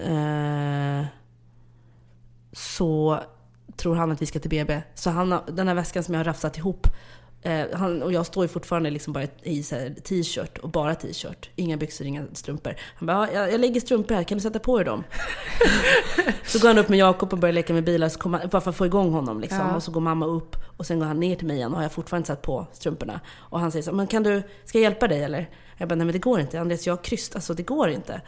[0.07, 1.05] eh,
[2.53, 3.21] så
[3.77, 4.83] tror han att vi ska till BB.
[4.95, 6.87] Så han, har- den här väskan som jag har rafsat ihop
[7.43, 9.63] Eh, han, och jag står ju fortfarande liksom bara i
[10.05, 11.51] t-shirt och bara t-shirt.
[11.57, 12.75] Inga byxor, inga strumpor.
[12.97, 15.05] Han bara, ja, jag, jag lägger strumpor här, kan du sätta på dig dem?
[16.47, 18.61] så går han upp med Jakob och börjar leka med bilar, så kommer han, bara
[18.61, 19.41] för att få igång honom.
[19.41, 19.59] Liksom.
[19.59, 19.77] Ja.
[19.77, 21.83] Och så går mamma upp och sen går han ner till mig igen och har
[21.85, 23.21] jag fortfarande satt på strumporna.
[23.37, 25.51] Och han säger så men kan du, ska jag hjälpa dig eller?
[25.77, 26.61] Jag bara, nej men det går inte.
[26.61, 28.21] Andreas, jag har kryst, alltså det går inte.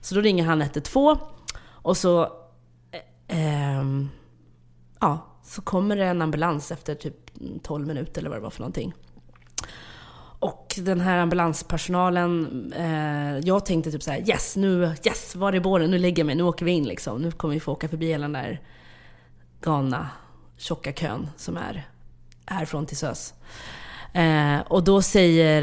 [0.00, 1.18] Så då ringer han 112
[1.64, 2.32] och så
[3.28, 4.08] ehm,
[5.00, 7.16] ja, så kommer det en ambulans efter typ
[7.62, 8.94] 12 minuter eller vad det var för någonting.
[10.38, 15.60] Och den här ambulanspersonalen, eh, jag tänkte typ så här: yes, nu, yes, var är
[15.60, 15.90] båren?
[15.90, 17.22] Nu lägger jag mig, nu åker vi in liksom.
[17.22, 18.60] Nu kommer vi få åka förbi hela den där
[19.60, 20.08] galna,
[20.56, 21.88] tjocka kön som är
[22.46, 23.34] härifrån till SÖS.
[24.12, 25.62] Eh, och då säger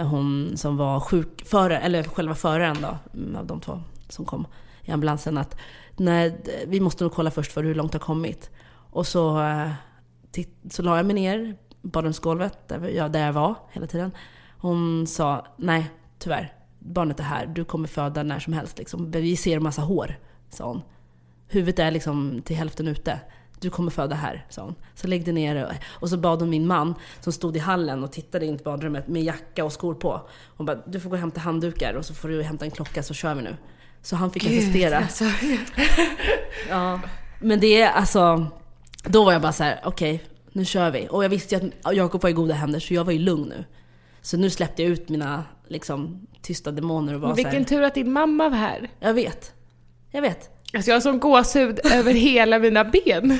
[0.00, 4.46] eh, hon som var sjukförare, eller själva föraren då, mm, av de två som kom
[4.82, 5.56] i ambulansen att
[6.00, 6.36] nej,
[6.66, 8.50] vi måste nog kolla först för hur långt det har kommit.
[8.90, 9.70] Och så, eh,
[10.70, 14.12] så la jag mig ner på badrumsgolvet, där jag, där jag var hela tiden.
[14.58, 18.78] Hon sa, nej tyvärr, barnet är här, du kommer föda när som helst.
[18.78, 19.10] Liksom.
[19.10, 20.18] Vi ser en massa hår,
[20.50, 20.82] sa hon.
[21.48, 23.20] Huvudet är liksom till hälften ute.
[23.60, 24.74] Du kommer föda här, sa hon.
[24.94, 28.12] Så lägg dig ner och, så bad hon min man som stod i hallen och
[28.12, 30.28] tittade in i badrummet med jacka och skor på.
[30.56, 33.02] Hon bara, du får gå och hämta handdukar och så får du hämta en klocka
[33.02, 33.56] så kör vi nu.
[34.02, 34.98] Så han fick assistera.
[34.98, 35.24] Alltså,
[36.68, 37.00] Ja.
[37.40, 38.46] Men det är alltså,
[39.04, 41.08] då var jag bara så här: okej, nu kör vi.
[41.10, 43.48] Och jag visste ju att Jakob var i goda händer så jag var ju lugn
[43.48, 43.64] nu.
[44.22, 47.82] Så nu släppte jag ut mina liksom, tysta demoner och var så vilken här, tur
[47.82, 48.90] att din mamma var här.
[49.00, 49.52] jag vet.
[50.10, 50.50] Jag vet.
[50.74, 53.38] Alltså jag har sån gåshud över hela mina ben.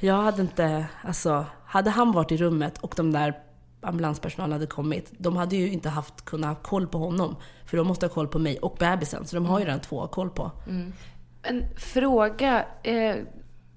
[0.00, 3.34] Jag hade inte, alltså, hade han varit i rummet och de där
[3.82, 7.36] ambulanspersonalen hade kommit, de hade ju inte haft kunnat ha koll på honom.
[7.66, 9.96] För de måste ha koll på mig och bebisen, så de har ju redan två
[10.02, 10.50] att ha koll på.
[11.42, 12.64] En fråga.
[12.82, 13.16] Eh,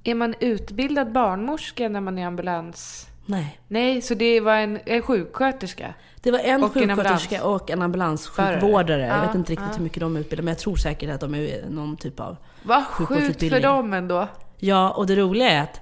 [0.03, 3.07] är man utbildad barnmorska när man är ambulans?
[3.25, 3.59] Nej.
[3.67, 5.93] Nej, så det var en, en sjuksköterska?
[6.21, 7.61] Det var en Och en sjuksköterska ambulans.
[7.61, 9.01] och en ambulanssjukvårdare.
[9.07, 9.75] Jag Ja, vet inte riktigt ja.
[9.77, 12.37] hur mycket de är utbildade, men jag tror säkert att de är någon typ av...
[12.63, 14.27] Vad sjukt för dem ändå.
[14.57, 15.81] Ja, och det roliga är att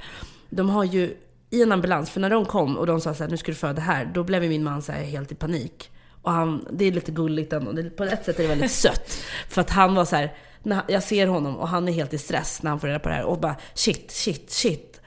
[0.50, 1.18] de har ju
[1.52, 3.56] i en ambulans, för när de kom och de sa så här, nu ska du
[3.56, 5.92] föda här, då blev min man så här helt i panik.
[6.22, 9.18] Och han, det är lite gulligt ändå, det, på ett sätt är det väldigt sött.
[9.50, 10.34] För att han var så här,
[10.64, 13.10] när jag ser honom och han är helt i stress när han får reda på
[13.10, 15.02] det här och bara shit, shit, shit,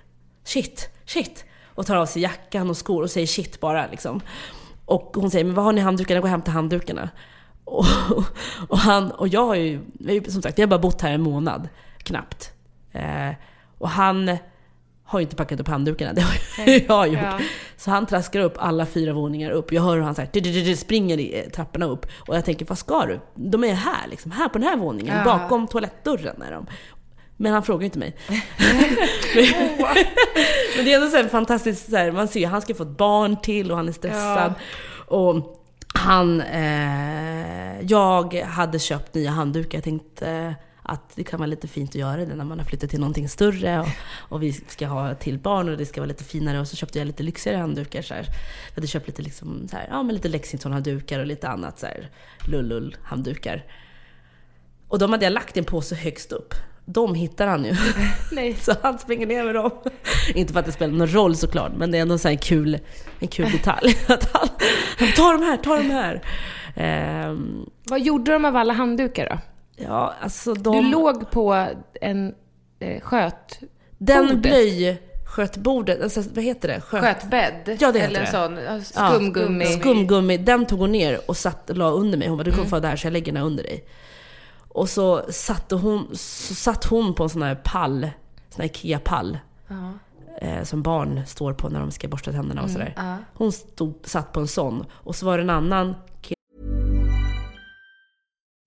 [0.45, 1.45] shit, shit.
[1.75, 4.21] Och tar av sig jackan och skor och säger shit bara liksom.
[4.85, 6.21] Och hon säger, men vad har ni handdukarna?
[6.21, 7.09] Gå och hämta handdukarna.
[7.67, 7.87] Och,
[8.69, 11.01] och, han, och jag har ju, vi har ju som sagt, vi har bara bott
[11.01, 12.53] här en månad, knappt.
[12.93, 13.31] Eh,
[13.79, 14.37] och han
[15.15, 16.35] har inte packat upp handdukarna, det har
[16.89, 17.23] jag gjort.
[17.23, 17.39] Ja.
[17.77, 19.73] Så han traskar upp alla fyra våningar upp.
[19.73, 22.07] Jag hör hur han så här, springer i eh, trapporna upp.
[22.29, 23.21] Och jag tänker, vad ska du?
[23.35, 25.17] De är här liksom, här på den här våningen.
[25.17, 25.25] Ja.
[25.25, 26.67] Bakom toalettdörren är de.
[27.37, 28.17] Men han frågar inte mig.
[30.77, 32.83] Men det är ändå så här fantastiskt, så här, man ser ju, han ska få
[32.83, 34.55] ett barn till och han är stressad.
[35.07, 35.61] Och
[35.95, 39.79] han, eh, jag hade köpt nya handdukar.
[39.79, 40.53] Jag tänkte eh,
[40.87, 43.29] att det kan vara lite fint att göra det när man har flyttat till någonting
[43.29, 46.61] större och, och vi ska ha till barn och det ska vara lite finare.
[46.61, 48.03] Och så köpte jag lite lyxigare handdukar.
[48.03, 48.23] Så här.
[48.69, 51.79] Jag hade köpt lite, liksom, så här, ja, men lite Lexington-handdukar och lite annat.
[51.79, 52.11] Så här,
[52.47, 53.65] lullull-handdukar.
[54.89, 56.55] Och de hade jag lagt i en påse högst upp.
[56.85, 57.75] De hittar han ju.
[58.33, 58.55] Nej.
[58.61, 59.71] Så han springer ner med dem.
[60.35, 62.39] Inte för att det spelar någon roll såklart, men det är ändå så här en
[62.39, 62.79] kul,
[63.19, 63.97] en kul detalj.
[64.09, 64.49] Att han,
[65.17, 66.23] ta de här, ta de här.
[66.77, 69.54] Ehm, Vad gjorde de av alla handdukar då?
[69.77, 70.77] Ja, alltså de...
[70.85, 71.67] Du låg på
[72.01, 72.35] en
[72.79, 73.59] eh, sköt...
[73.99, 74.43] den bordet.
[74.43, 76.81] blöjskötbordet, alltså, vad heter det?
[76.81, 77.77] Sköt, Skötbädd?
[77.81, 78.83] Ja, det Eller heter en det.
[78.85, 79.67] sån Ja, skumgummi.
[79.67, 82.29] Skumgummi, den tog hon ner och satt, la under mig.
[82.29, 82.57] Hon bara, du Mm.
[82.59, 83.85] kommer få det här så jag lägger den här under dig.
[84.69, 88.01] Och så satte hon, så satt hon på en sån här pall,
[88.51, 89.39] sån här IKEA-pall.
[90.41, 93.19] Eh, som barn står på när de ska borsta tänderna och Mm, sådär.
[93.35, 94.85] Hon stod, satt på en sån.
[94.93, 95.95] Och så var det en annan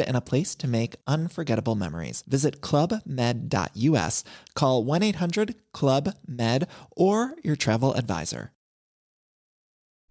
[0.00, 2.22] and a place to make unforgettable memories.
[2.28, 6.66] Visit clubmed.us, call 1 800 Club Med,
[6.96, 8.52] or your travel advisor.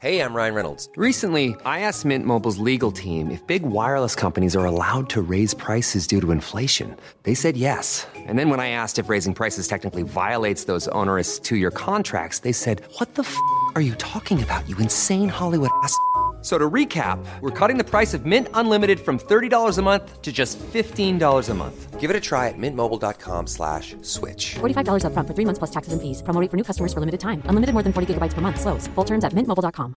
[0.02, 0.88] Hey, I'm Ryan Reynolds.
[0.96, 5.54] Recently, I asked Mint Mobile's legal team if big wireless companies are allowed to raise
[5.54, 6.96] prices due to inflation.
[7.24, 8.08] They said yes.
[8.16, 12.40] And then when I asked if raising prices technically violates those onerous two year contracts,
[12.40, 13.36] they said, What the f
[13.76, 15.94] are you talking about, you insane Hollywood ass?
[16.40, 20.22] F- So to recap, we're cutting the price of Mint Unlimited from $30 a month
[20.22, 22.00] to just $15 a month.
[22.00, 24.56] Give it a try at mintmobile.com slash switch.
[24.60, 26.24] $45 upfront for three months plus taxes and fees.
[26.24, 27.42] Promo rate for new customers for limited time.
[27.50, 28.58] Unlimited more than 40 gigabytes per month.
[28.62, 28.88] Slows.
[28.96, 29.94] Full terms at mintmobile.com.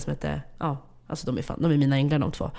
[0.00, 2.50] som hette, ja, alltså de är fan, de är mina änglar de två.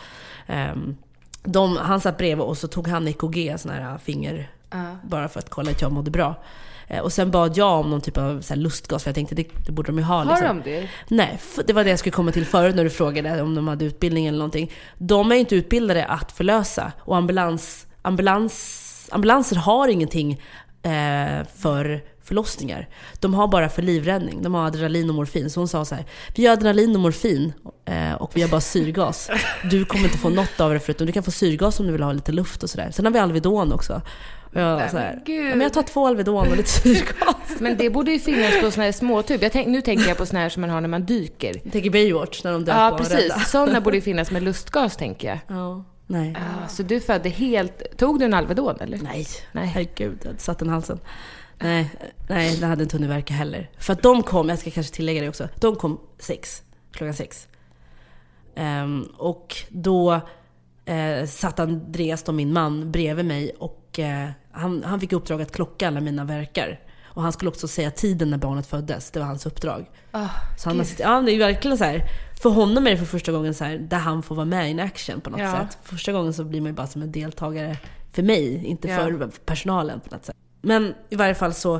[0.47, 0.97] Ehm,
[1.43, 4.49] de, han satt bredvid och så tog han EKG, sån här finger,
[5.03, 6.35] bara för att kolla att jag mådde bra.
[6.88, 9.48] Eh, Och sen bad jag om någon typ av så lustgas, för jag tänkte det,
[9.65, 10.24] det borde de ju ha.
[10.24, 10.62] Har liksom.
[10.63, 10.89] de det?
[11.08, 13.86] Nej, det var det jag skulle komma till förut när du frågade om de hade
[13.86, 14.71] utbildning eller någonting.
[14.98, 20.41] De är inte utbildade att förlösa och ambulans, ambulans, ambulanser har ingenting
[20.84, 22.89] eh, för förlossningar.
[23.19, 24.43] De har bara för livräddning.
[24.43, 25.50] De har adrenalin och morfin.
[25.50, 27.54] Så hon sa så här, vi har adrenalin och morfin
[27.86, 29.30] eh, och vi har bara syrgas.
[29.71, 32.04] Du kommer inte få något av det förutom du kan få syrgas om du vill
[32.04, 32.91] ha lite luft och sådär.
[32.91, 34.02] Sen har vi Alvedon också.
[34.53, 35.21] Och jag, så här.
[35.25, 37.36] "Ja, men jag tar två Alvedon och lite syrgas.
[37.60, 39.43] Men det borde ju finnas på såna här småtub.
[39.43, 41.62] Jag tänk, nu tänker jag på såna här som man har när man dyker.
[41.63, 43.49] Jag tänker Baywatch när de dök Ja, precis.
[43.51, 45.39] Sådana borde ju finnas med lustgas, tänker jag.
[45.58, 46.36] Ja, nej.
[46.38, 47.97] Ah, så du födde helt...
[47.97, 48.97] Tog du en Alvedon, eller?
[48.97, 49.65] Nej, Nej.
[49.67, 50.99] herregud, jag satt den i halsen.
[51.60, 51.89] Nej,
[52.29, 53.69] nej, det hade inte hunnit verka heller.
[53.77, 57.47] För att de kom, jag ska kanske tillägga det också, de kom sex, klockan sex.
[58.55, 60.21] Ehm, och då
[60.86, 65.52] eh, satt Andreas, då, min man, bredvid mig och eh, han, han fick uppdrag att
[65.52, 66.80] klocka alla mina verkar.
[67.06, 69.86] Och han skulle också säga tiden när barnet föddes, det var hans uppdrag.
[70.58, 72.04] så han har sitt, ja, det är verkligen så här.
[72.41, 74.80] För honom är det för första gången så här, där han får vara med in
[74.80, 75.52] action på något Ja.
[75.52, 75.78] sätt.
[75.84, 77.78] Första gången så blir man ju bara som en deltagare
[78.12, 78.95] för mig, inte Ja.
[78.98, 80.36] för personalen på något sätt.
[80.62, 81.80] Men i varje fall så,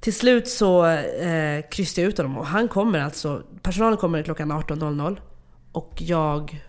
[0.00, 4.52] till slut så eh, kryssade jag ut honom och han kommer alltså, personalen kommer klockan
[4.52, 5.16] 18.00
[5.72, 6.64] och jag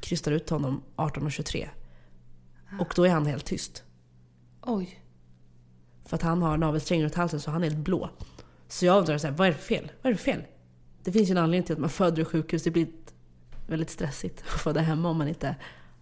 [0.00, 1.68] krystar ut honom 18.23.
[2.80, 3.82] Och då är han helt tyst.
[4.62, 4.98] Oj.
[6.04, 8.10] För att han har navelsträngen runt halsen så han är helt blå.
[8.68, 9.92] Så jag undrar så här, vad är det fel?
[10.02, 10.42] Vad är det fel?
[11.04, 12.62] Det finns ju en anledning till att man föder i sjukhus.
[12.62, 12.86] Det blir
[13.66, 15.56] väldigt stressigt att föda hemma om man inte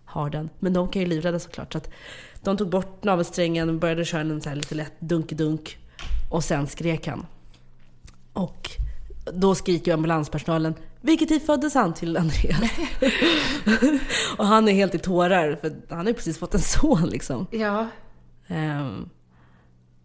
[0.05, 0.51] har den.
[0.59, 1.73] Men de kan ju livrädda såklart.
[1.73, 1.91] Så att
[2.43, 5.79] de tog bort navelsträngen och började köra en så här lite lätt dunk-dunk.
[6.31, 7.27] Och sen skrek han.
[8.33, 8.71] Och
[9.33, 12.61] då skriker ambulanspersonalen Vilket tid föddes han till Andreas?
[14.39, 17.47] och han är helt i tårar för han har ju precis fått en son liksom.
[17.51, 17.89] Ja.
[18.47, 19.09] Ehm,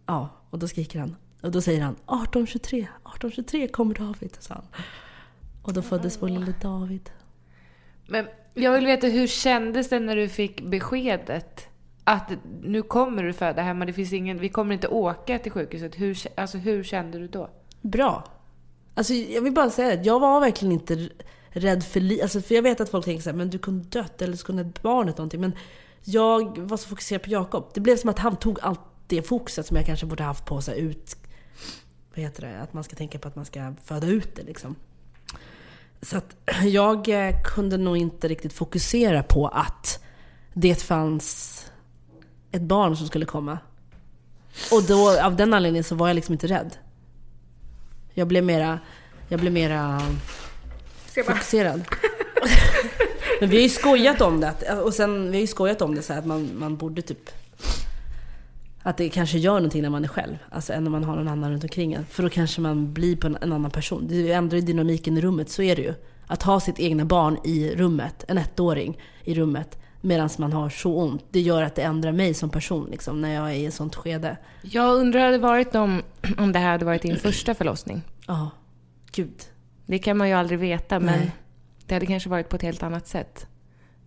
[0.06, 1.16] ja, och då skriker han.
[1.42, 4.64] Och då säger han 1823, 1823 kommer David, sa han.
[5.62, 7.10] Och då föddes vår lille David.
[8.06, 11.68] Men jag vill veta, hur kändes det när du fick beskedet
[12.04, 12.32] att
[12.62, 16.00] nu kommer du föda hemma, det finns ingen, vi kommer inte åka till sjukhuset.
[16.00, 17.50] Hur, alltså, hur kände du då?
[17.80, 18.24] Bra.
[18.96, 21.08] Alltså jag vill bara säga det, jag var verkligen inte
[21.50, 22.22] rädd för livet.
[22.22, 24.46] Alltså, för jag vet att folk tänker så här, men du kunde dött eller så
[24.46, 25.40] kunde barnet någonting.
[25.40, 25.52] Men
[26.04, 27.70] jag var så fokuserad på Jakob.
[27.74, 30.60] Det blev som att han tog allt det fokuset som jag kanske borde haft på
[30.60, 31.16] sig ut...
[32.14, 32.60] Vad heter det?
[32.60, 34.76] Att man ska tänka på att man ska föda ut det liksom.
[36.02, 40.04] Så att jag eh, kunde nog inte riktigt fokusera på att
[40.52, 41.62] det fanns
[42.50, 43.58] ett barn som skulle komma.
[44.72, 46.76] Och då, av den anledningen så var jag liksom inte rädd.
[48.18, 48.78] Jag blev mera,
[49.28, 50.02] jag blev mera
[51.26, 51.84] fokuserad.
[53.40, 54.72] Men vi har ju skojat om det.
[54.84, 57.30] Och sen, vi har ju skojat om det så att man, man borde typ...
[58.82, 60.36] Att det kanske gör någonting när man är själv.
[60.50, 62.06] Alltså än när man har någon annan runt omkring en.
[62.06, 64.06] För då kanske man blir på en, en annan person.
[64.08, 65.94] Det ändrar dynamiken i rummet, så är det ju.
[66.26, 70.98] Att ha sitt egna barn i rummet, en ettåring i rummet, medan man har så
[70.98, 71.24] ont.
[71.30, 73.94] Det gör att det ändrar mig som person liksom, när jag är i ett sånt
[73.94, 74.36] skede.
[74.62, 76.02] Jag undrar hade varit om,
[76.38, 78.02] om det här hade varit din första förlossning.
[78.26, 78.50] Ja,
[79.12, 79.42] gud.
[79.86, 81.30] Det kan man ju aldrig veta, men Nej.
[81.86, 83.46] det hade kanske varit på ett helt annat sätt.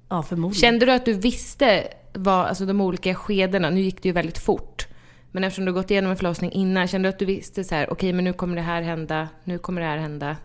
[0.09, 0.61] Ja, förmodligen.
[0.61, 4.39] Kände du att du visste vad, alltså de olika skedena, nu gick det ju väldigt
[4.39, 4.87] fort.
[5.31, 7.93] Men eftersom du gått igenom en förlossning innan, kände du att du visste så här,
[7.93, 10.37] okej men nu kommer det här hända, nu kommer det här hända.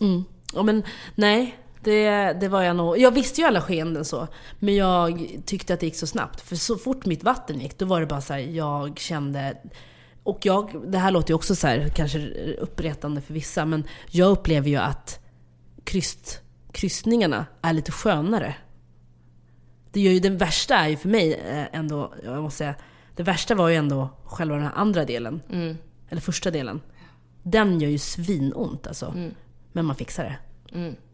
[0.00, 0.24] Mm.
[0.54, 0.82] Ja, men
[1.14, 1.56] nej.
[1.82, 2.98] Det, det var jag nog.
[2.98, 4.28] Jag visste ju alla skeenden så.
[4.58, 6.40] Men jag tyckte att det gick så snabbt.
[6.40, 9.56] För så fort mitt vatten gick, då var det bara så här, jag kände...
[10.22, 12.18] Och jag, det här låter ju också så här, kanske
[12.54, 15.20] uppretande för vissa, men jag upplever ju att
[15.84, 16.40] kryst,
[16.72, 18.54] kryssningarna är lite skönare.
[19.92, 22.74] Det gör ju, den värsta är ju för mig eh, ändå, jag måste säga,
[23.16, 25.42] det värsta var ju ändå själva den här andra delen.
[26.08, 26.80] Eller första delen.
[27.42, 29.12] Den gör ju svinont alltså.
[29.72, 30.36] Men man fixar det.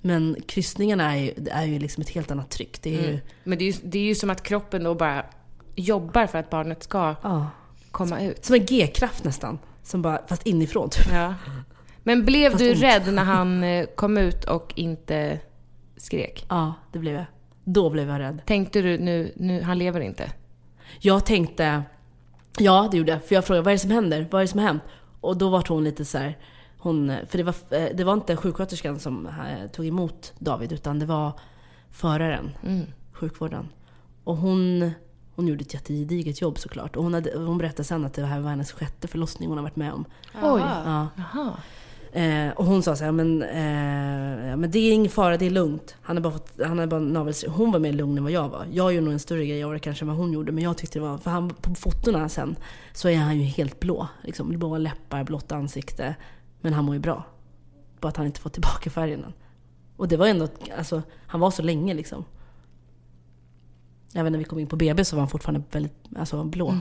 [0.00, 2.82] Men kryssningarna är ju, är ju liksom ett helt annat tryck.
[2.82, 5.26] Det är ju, Men det är, ju, det är ju som att kroppen då bara
[5.74, 7.50] jobbar för att barnet ska ja,
[7.90, 8.44] komma ut.
[8.44, 9.58] som en G-kraft nästan.
[9.82, 11.12] Som bara, fast inifrån typ.
[11.12, 11.34] Ja.
[12.02, 12.82] Men blev Fast du ont.
[12.82, 15.40] rädd när han eh, kom ut och inte
[15.96, 16.46] skrek?
[16.48, 17.24] Ja, det blev jag.
[17.64, 18.42] Då blev jag rädd.
[18.46, 20.32] Tänkte du nu, nu han lever inte?
[21.00, 21.82] Jag tänkte,
[22.58, 23.24] ja det gjorde jag.
[23.24, 24.28] För jag frågade vad är det som händer?
[24.30, 24.82] Vad är det som har hänt?
[25.20, 26.38] Och då var hon lite så här,
[26.86, 30.98] hon, för det var, eh, det var inte sjuksköterskan som eh, tog emot David utan
[30.98, 31.32] det var
[31.90, 32.50] föraren,
[33.12, 33.68] sjukvården.
[34.24, 34.90] Och hon,
[35.34, 36.96] hon gjorde ett jättegediget jobb såklart.
[36.96, 39.62] Och hon, hade, hon berättade sen att det här var hennes sjätte förlossning hon har
[39.62, 40.04] varit med om.
[40.42, 40.60] Oj.
[40.60, 41.08] Ja.
[41.16, 41.52] Jaha.
[42.16, 45.50] Eh, och hon sa så här, men, eh, men det är ingen fara, det är
[45.50, 45.96] lugnt.
[46.02, 47.52] Han har bara fått, han har bara.
[47.52, 48.66] Hon var mer lugn än vad jag var.
[48.72, 50.52] Jag gjorde nog en större grej av det kanske än vad hon gjorde.
[50.52, 52.56] Men jag tyckte det var, för han, på fotona sen
[52.92, 54.08] så är han ju helt blå.
[54.22, 56.14] Liksom, blåa läppar, blått ansikte.
[56.60, 57.24] Men han mår ju bra.
[58.00, 59.32] Bara att han inte fått tillbaka färgen än.
[59.96, 62.24] Och det var ändå, alltså, han var så länge liksom.
[64.14, 66.74] Även när vi kom in på BB så var han fortfarande väldigt alltså, blå.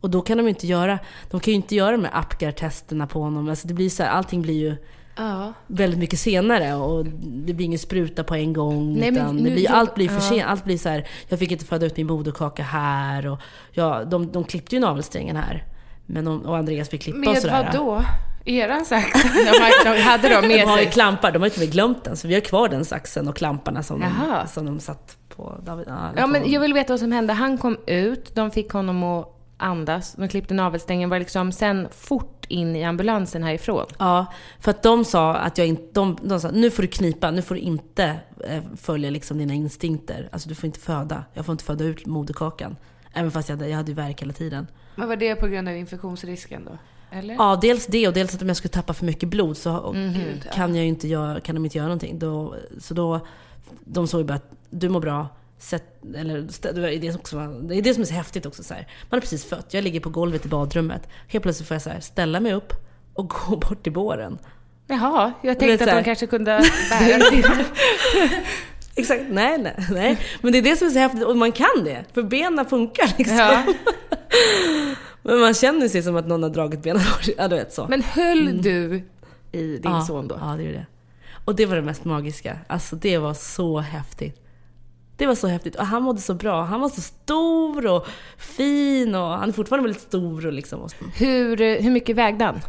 [0.00, 0.98] Och då kan de ju inte göra,
[1.30, 3.48] de kan ju inte göra de här Apgar-testerna på honom.
[3.48, 4.76] Alltså det blir så här, allting blir ju
[5.16, 5.52] Ja.
[5.66, 8.94] väldigt mycket senare och det blir ingen spruta på en gång.
[8.98, 10.20] Nej, utan nu- det blir, allt blir för ja.
[10.20, 10.44] sent.
[10.46, 13.38] Allt blir så här, jag fick inte föda ut min moderkaka här och
[13.72, 15.64] ja, de, de klippte ju navelsträngen här.
[16.10, 17.64] Men de, och Andreas fick klippa och Med sådär.
[17.64, 18.04] vad då?
[18.44, 19.12] Eran sax?
[19.22, 22.04] De, har- de hade de De med har ju klampar, de har inte med glömt
[22.04, 22.16] den.
[22.16, 24.42] Så vi har kvar den saxen och klamparna som, Jaha.
[24.42, 25.86] de, som de satt på David.
[25.88, 27.32] Ja, Ja, på- men jag vill veta vad som hände.
[27.32, 32.44] Han kom ut, de fick honom att andas, de klippte navelsträngen, var liksom sen fort
[32.48, 33.86] in i ambulansen härifrån.
[33.98, 34.26] Ja,
[34.60, 35.82] för att de sa att jag inte...
[35.92, 38.04] De, de sa nu får du knipa, nu får du inte
[38.48, 40.28] eh, följa liksom dina instinkter.
[40.32, 41.24] Alltså du får inte föda.
[41.34, 42.76] Jag får inte föda ut moderkakan.
[43.14, 44.66] Även fast jag hade, jag hade ju värk hela tiden.
[44.98, 46.78] Men var det på grund av infektionsrisken då?
[47.18, 47.34] Eller?
[47.34, 49.94] Ja, dels det och dels att om jag skulle tappa för mycket blod så och,
[49.94, 50.40] Mhm.
[50.54, 52.18] kan, jag inte göra, kan de inte göra någonting.
[52.18, 53.20] Då, så då,
[53.84, 55.28] de såg ju bara att du mår bra.
[55.58, 55.84] Sätt,
[56.16, 58.62] eller, det, är det, också, det är det som är så häftigt också.
[58.62, 58.86] Så här.
[59.10, 61.08] Man har precis fött, jag ligger på golvet i badrummet.
[61.28, 62.72] Helt plötsligt får jag så här, ställa mig upp
[63.14, 64.38] och gå bort till båren.
[64.86, 67.44] Jaha, jag tänkte att de kanske kunde bära till.
[68.98, 70.18] Exakt, nej, nej, nej.
[70.40, 72.04] Men det är det som är så häftigt, och man kan det.
[72.14, 73.36] För benen funkar liksom.
[73.36, 73.62] Ja.
[75.22, 77.02] Men man känner sig som att någon har dragit benen.
[77.36, 77.86] Ja, du vet så.
[77.88, 79.02] Men höll du
[79.52, 80.38] i din ja, son då?
[80.40, 80.86] Ja, det gjorde jag.
[81.44, 82.58] Och det var det mest magiska.
[82.66, 84.42] Alltså det var så häftigt.
[85.16, 85.76] Det var så häftigt.
[85.76, 86.62] Och han mådde så bra.
[86.62, 88.06] Han var så stor och
[88.38, 90.88] fin och han är fortfarande väldigt stor och liksom.
[91.14, 92.60] Hur, hur mycket vägde han?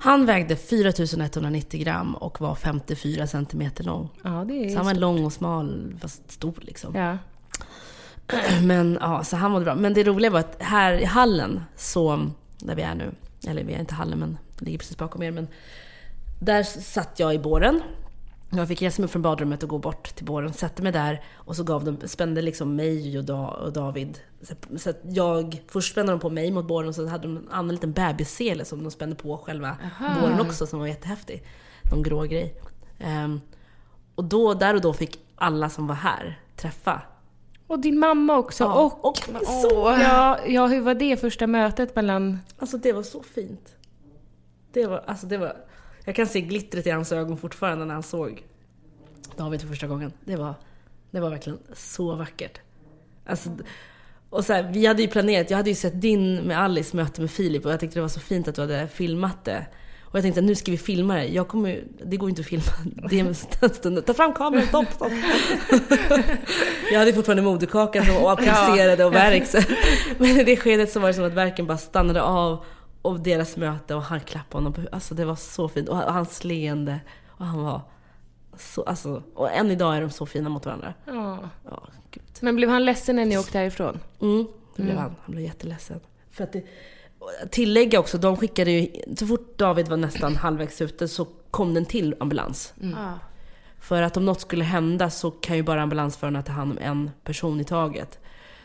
[0.00, 4.08] Han vägde 4190 gram och var 54 centimeter lång.
[4.22, 6.94] Ja, det är Så han var lång och smal fast stor liksom.
[6.94, 7.18] Ja.
[8.62, 9.74] Men ja, så han mådde bra.
[9.74, 13.14] Men det roliga var att här i hallen, så, där vi är nu,
[13.46, 15.48] eller vi är inte i hallen men det ligger precis bakom er, men
[16.40, 17.82] där satt jag i båren.
[18.50, 21.22] Jag fick resa mig upp från badrummet och gå bort till båren, sätta mig där
[21.34, 24.18] och så gav de, spände liksom mig och, da, och David.
[24.78, 27.48] Så, att jag, först spände de på mig mot båren och så hade de en
[27.50, 29.76] annan liten bebissele som de spände på själva
[30.20, 31.44] båren också som var jättehäftig.
[31.90, 32.54] Någon grå grej.
[32.98, 33.40] Ehm,
[34.14, 37.02] och då, där och då fick alla som var här träffa.
[37.66, 38.64] Och din mamma också.
[38.64, 40.00] Ja, och, och min son.
[40.00, 42.38] ja, ja, hur var det första mötet mellan...
[42.58, 43.76] Alltså det var så fint.
[44.72, 45.56] Det var, alltså det var,
[46.04, 48.44] jag kan se glittret i hans ögon fortfarande när han såg
[49.36, 50.12] David för första gången.
[50.24, 50.54] Det var,
[51.10, 52.60] det var verkligen så vackert.
[53.26, 53.50] Alltså,
[54.30, 57.20] och så här, vi hade ju planerat, jag hade ju sett din med Alice möte
[57.20, 59.66] med Filip och jag tyckte det var så fint att du hade filmat det.
[60.10, 61.26] Och jag tänkte att nu ska vi filma det.
[61.26, 62.64] Jag kommer det går ju inte att filma
[63.10, 64.04] det stunden.
[64.04, 65.12] Ta fram kameran, stopp, stopp.
[66.92, 69.66] jag hade fortfarande moderkakan och applicerade och värk.
[70.18, 72.64] Men i det skedet så var det som att verken bara stannade av
[73.02, 75.88] och deras möte och han klappade honom på Alltså det var så fint.
[75.88, 77.00] Och han- och hans leende.
[77.28, 77.80] Och han var
[78.58, 80.94] så, alltså, och än idag är de så fina mot varandra.
[81.06, 81.38] Ja.
[81.70, 82.22] Ja, gud.
[82.40, 83.98] Men blev han ledsen när ni åkte härifrån?
[84.20, 84.46] Mm,
[84.76, 85.14] det blev han.
[85.22, 86.00] Han blev jätteledsen.
[86.30, 86.64] För att det,
[87.50, 91.84] tillägga också, de skickade ju, så fort David var nästan halvvägs ute så kom den
[91.84, 92.74] till ambulans.
[93.78, 97.10] För att om något skulle hända så kan ju bara ambulansförarna ta hand om en
[97.24, 98.18] person i taget.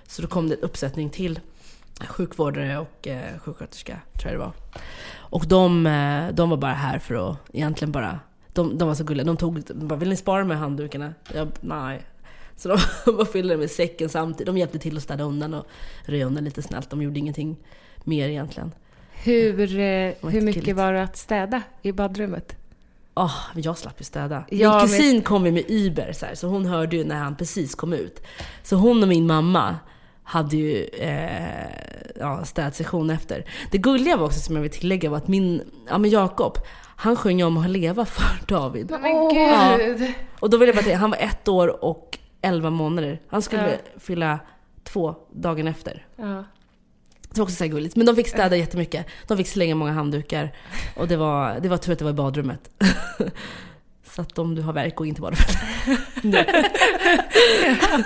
[0.07, 1.39] Så då kom det en uppsättning till
[1.99, 4.53] sjukvårdare och eh, sjuksköterska, tror jag det var.
[5.13, 8.19] Och de, eh, de var bara här för att egentligen bara...
[8.53, 9.25] De, de var så gulliga.
[9.25, 11.13] De tog, de bara, vill ni spara med handdukarna?
[11.33, 12.01] Jag, nej.
[12.55, 12.77] Så de
[13.15, 14.45] bara fyllde med säcken samtidigt.
[14.45, 15.65] De hjälpte till att städa undan och
[16.05, 16.89] röja undan lite snällt.
[16.89, 17.57] De gjorde ingenting
[18.03, 18.71] mer egentligen.
[19.23, 20.77] Hur, eh, hur mycket jättekilligt.
[20.77, 22.55] var det att städa i badrummet?
[23.53, 24.45] Men jag slapp ju städa.
[24.49, 27.35] Ja, min kusin kom ju med Uber, så, här, så hon hörde ju när han
[27.35, 28.21] precis kom ut.
[28.63, 29.75] Så hon och min mamma
[30.23, 31.84] hade ju eh,
[32.19, 33.45] ja, städsession efter.
[33.71, 36.57] Det gulliga var också, som jag vill tillägga, var att min, ja men Jakob,
[36.95, 38.91] han sjöng om att leva för David.
[39.01, 40.13] Men gud!
[40.39, 43.21] Och då vill jag bara säga, han var ett år och elva månader.
[43.27, 43.77] Han skulle Ja.
[43.99, 44.39] fylla
[44.83, 46.05] två dagen efter.
[46.15, 46.43] Ja.
[47.29, 47.95] Det var också så här gulligt.
[47.95, 49.05] Men de fick städa jättemycket.
[49.27, 50.53] De fick slänga många handdukar.
[50.97, 52.69] Och det var, det var tur att det var i badrummet.
[54.15, 55.57] så att om du har verk, gå in till badrummet.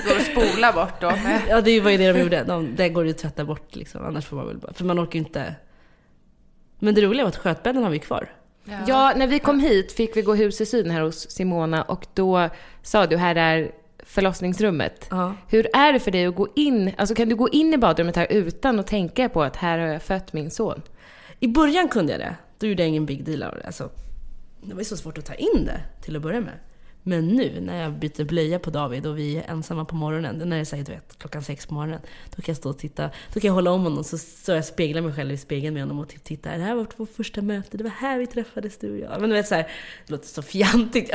[0.07, 1.11] Går att spola bort då.
[1.49, 2.43] ja, det var ju det de gjorde.
[2.43, 4.05] De, det går ju att tvätta bort liksom.
[4.05, 4.73] Annars får man väl bara...
[4.73, 5.55] För man orkar ju inte...
[6.79, 8.29] Men det roliga var att skötbädden har vi kvar.
[8.87, 12.07] Ja, när vi kom hit fick vi gå hus i syn här hos Simona och
[12.13, 12.49] då
[12.81, 13.71] sa du, här är
[14.03, 15.07] förlossningsrummet.
[15.09, 15.33] Ja.
[15.47, 18.15] Hur är det för dig att gå in, alltså kan du gå in i badrummet
[18.15, 20.81] här utan att tänka på att här har jag fött min son?
[21.39, 22.35] I början kunde jag det.
[22.59, 23.65] Då gjorde jag ingen big deal av det.
[23.65, 23.89] Alltså,
[24.61, 26.59] det var ju så svårt att ta in det till att börja med.
[27.03, 30.55] Men nu när jag byter blöja på David och vi är ensamma på morgonen, när
[30.55, 31.99] det är så här, du vet, klockan sex på morgonen,
[32.35, 34.65] då kan jag stå och titta, då kan jag hålla om honom så, så jag
[34.65, 37.41] speglar mig själv i spegeln med honom och typ titta, det här var vårt första
[37.41, 39.21] möte, det var här vi träffades du och jag.
[39.21, 39.63] Men du vet så här,
[40.07, 41.11] det låter så fjantigt.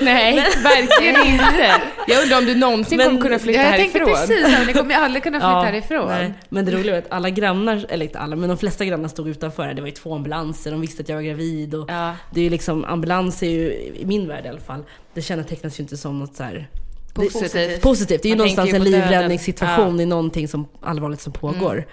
[0.00, 1.72] Nej, verkligen inte.
[2.08, 4.16] Jag undrar om du någonsin Men- kommer kunna flytta Ja, jag tänkte härifrån.
[4.28, 6.08] precis det, ni kommer ju aldrig kunna flytta Ja, härifrån.
[6.08, 6.32] Nej.
[6.48, 9.28] Men det roliga var att alla grannar, eller inte alla, men de flesta grannar stod
[9.28, 9.74] utanför.
[9.74, 11.74] Det var ju två ambulanser, de visste att jag var gravid.
[11.74, 12.14] Och Ja.
[12.34, 14.84] Det är ju liksom, ambulans är ju, i min värld i alla fall,
[15.18, 16.68] det kännetecknas ju inte som något så här
[17.14, 17.82] Positivt.
[17.82, 18.22] Positivt.
[18.22, 20.02] Det är ju Man någonstans en livräddningssituation Ja.
[20.02, 21.86] i någonting som allvarligt som pågår.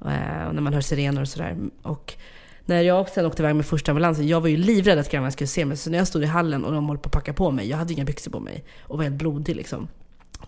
[0.00, 1.56] Eh, och när man hör sirener och sådär.
[1.82, 2.14] Och
[2.64, 5.48] när jag sen åkte iväg med första ambulansen, jag var ju livrädd att grannarna skulle
[5.48, 5.76] se mig.
[5.76, 7.76] Så när jag stod i hallen och de höll på att packa på mig, jag
[7.76, 9.88] hade inga byxor på mig och var helt blodig liksom.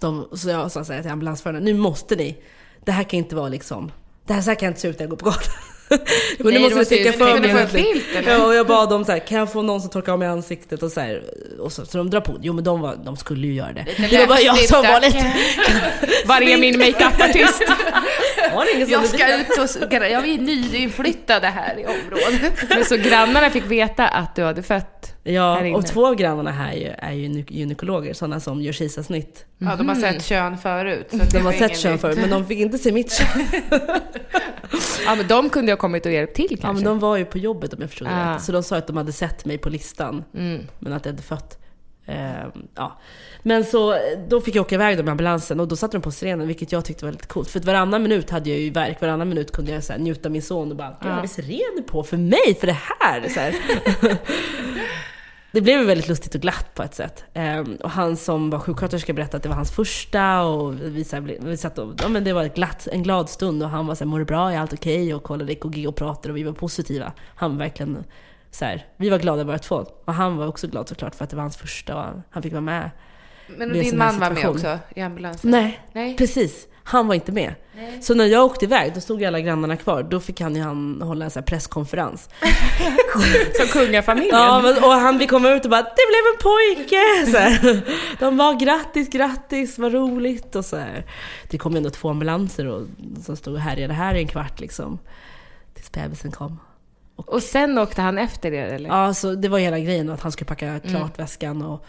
[0.00, 2.36] De, så jag sa så här till ambulansförarna, nu måste ni.
[2.84, 3.90] Det här kan inte vara liksom,
[4.26, 5.52] det här så här kan inte se ut när jag går på gatan.
[5.88, 5.98] Men
[6.38, 7.50] Nej, nu det måste sticka för mig.
[7.50, 8.32] en filt, eller?
[8.32, 10.28] Ja, och jag bad dem så här, kan jag få någon som torkar av mig
[10.28, 11.22] ansiktet och så här.
[11.60, 12.38] Och så, så de drar på.
[12.42, 13.86] Jo men de, var, de skulle ju göra det.
[14.10, 15.34] Det var bara jag som var lite...
[16.26, 17.62] Varje min makeup-artist.
[18.88, 19.92] Jag ska ut och...
[19.92, 22.52] Jag är nyinflyttade här i området.
[22.68, 26.72] Men så grannarna fick veta att du hade fött Ja, och två av grannarna här
[26.72, 28.72] är ju, är ju gyne- gynekologer, sådana som gör
[29.58, 29.70] kejsarsnitt.
[29.70, 31.06] Ja, de har sett kön förut.
[31.10, 33.46] Så De har sett kön förut, men de fick inte se mitt kön.
[35.06, 36.66] Ja, men de kunde ju ha kommit och hjälpt till kanske.
[36.66, 38.34] Ja, men de var ju på jobbet om jag förstod Ah.
[38.34, 38.42] rätt.
[38.42, 40.60] Så de sa att de hade sett mig på listan, Mm.
[40.78, 41.58] men att jag hade fött.
[42.08, 42.98] Ehm, ja.
[43.42, 43.96] Men så,
[44.28, 46.84] då fick jag åka iväg med ambulansen och då satte de på sirenen, vilket jag
[46.84, 47.48] tyckte var lite coolt.
[47.50, 50.28] För att varannan minut hade jag ju verk, varannan minut kunde jag så här, njuta
[50.28, 53.40] min son och bara “Gud, har vi sirener på för mig, för det här?” så
[53.40, 53.54] här.
[55.56, 57.24] Det blev väldigt lustigt och glatt på ett sätt.
[57.34, 61.16] Ehm, och han som var sjuksköterska berättade att det var hans första och vi, så
[61.16, 63.86] här, vi satt och, ja men det var ett glatt, en glad stund och han
[63.86, 65.14] var såhär, mår du bra, är allt okej?
[65.14, 67.12] Och kollade EKG och pratade och vi var positiva.
[67.36, 68.04] Han var verkligen
[68.50, 69.86] så här, vi var glada båda två.
[70.04, 72.52] Och han var också glad såklart för att det var hans första och han fick
[72.52, 72.90] vara med.
[73.46, 75.50] Men din man var med också i ambulansen?
[75.50, 76.16] Nej, Nej.
[76.16, 76.66] precis.
[76.88, 77.54] Han var inte med.
[78.00, 80.02] Så när jag åkte iväg, då stod alla grannarna kvar.
[80.02, 82.28] Då fick han ju han hålla en sån här presskonferens.
[83.56, 84.36] Som kungafamiljen.
[84.36, 87.82] Ja, och han fick komma ut och bara “Det blev en pojke!” så här.
[88.18, 91.06] De bara “Grattis, grattis, vad roligt” och så här.
[91.50, 92.82] Det kom ändå två ambulanser och,
[93.22, 94.98] som stod och härjade här i en kvart liksom.
[95.74, 96.60] Tills bebisen kom.
[97.16, 98.88] Och sen åkte han efter er eller?
[98.88, 101.86] Ja, så det var hela grejen att han skulle packa klart väskan och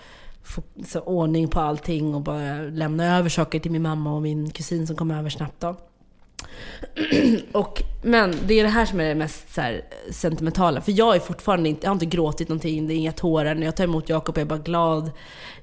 [0.47, 4.51] få så, ordning på allting och bara lämna över saker till min mamma och min
[4.51, 5.75] kusin som kom över snabbt då.
[7.51, 9.81] och, men det är det här som är det mest så här,
[10.11, 10.81] sentimentala.
[10.81, 13.55] För jag är fortfarande inte, jag har inte gråtit någonting, det är inga tårar.
[13.55, 15.11] När jag tar emot Jakob är jag bara glad.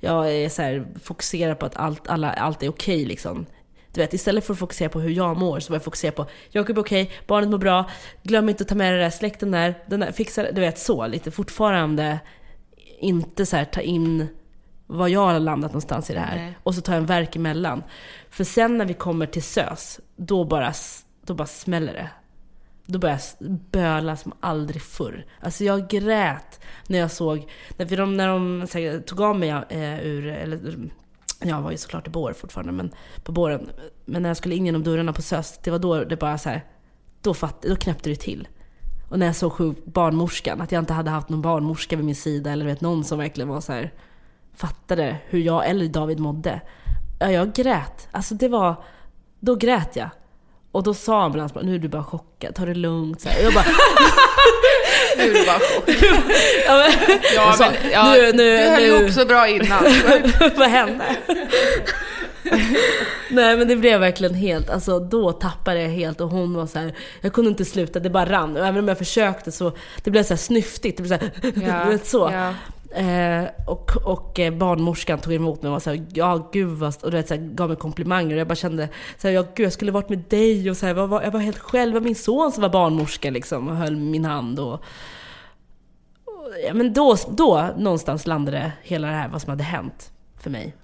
[0.00, 3.46] Jag är så här, fokuserad på att allt, alla, allt är okej liksom.
[3.92, 6.26] Du vet, istället för att fokusera på hur jag mår så var jag fokuserad på
[6.50, 7.90] Jakob är okej, barnet mår bra,
[8.22, 10.52] glöm inte att ta med det där, släkten där, den där, fixa det.
[10.52, 12.18] Du vet så, lite fortfarande
[13.00, 14.28] inte så här, ta in
[14.86, 16.36] var jag har landat någonstans i det här.
[16.36, 16.58] Nej.
[16.62, 17.82] Och så tar jag en verk emellan.
[18.30, 20.72] För sen när vi kommer till SÖS, då bara,
[21.26, 22.10] då bara smäller det.
[22.86, 25.26] Då började jag böla som aldrig förr.
[25.40, 30.06] Alltså jag grät när jag såg, när de, när de här, tog av mig eh,
[30.06, 30.60] ur, eller
[31.40, 32.90] jag var ju såklart i bår fortfarande, men
[33.22, 33.68] på båren.
[34.04, 36.48] Men när jag skulle in genom dörrarna på SÖS, det var då det bara så
[36.48, 36.64] här,
[37.22, 38.48] då, fatt, då knäppte det till.
[39.10, 42.50] Och när jag såg barnmorskan, att jag inte hade haft någon barnmorska vid min sida,
[42.50, 43.92] eller vet, någon som verkligen var så här,
[44.56, 46.60] fattade hur jag eller David mådde.
[47.20, 48.08] Ja, jag grät.
[48.10, 48.74] Alltså det var...
[49.40, 50.08] Då grät jag.
[50.72, 53.20] Och då sa ambulanspersonalen, nu är du bara chockad, ta det lugnt.
[53.20, 53.42] Så här.
[53.42, 53.64] Jag bara...
[55.16, 55.88] Nu är det bara chock.
[56.66, 59.84] ja, men, Ja, men, ja, nu, nu, du höll nu, ihop så bra innan.
[60.56, 61.04] vad hände?
[63.30, 66.78] Nej men det blev verkligen helt, alltså då tappade jag helt och hon var så
[66.78, 68.56] här, jag kunde inte sluta, det bara rann.
[68.56, 69.72] Och även om jag försökte så,
[70.04, 71.32] det blev så här snyftigt, det blev så här,
[71.68, 72.30] Ja, du så.
[72.32, 72.54] ja.
[72.94, 77.10] Eh, och, och eh, barnmorskan tog emot mig och var såhär, ja gud vad, och
[77.10, 78.88] du vet, så här, gav mig komplimanger och jag bara kände
[79.18, 81.40] såhär, ja gud jag skulle varit med dig och så här, jag, var, jag var
[81.40, 84.72] helt själv, det var min son som var barnmorska liksom och höll min hand och,
[84.72, 84.80] och
[86.66, 90.74] ja, men då, då någonstans landade hela det här, vad som hade hänt för mig.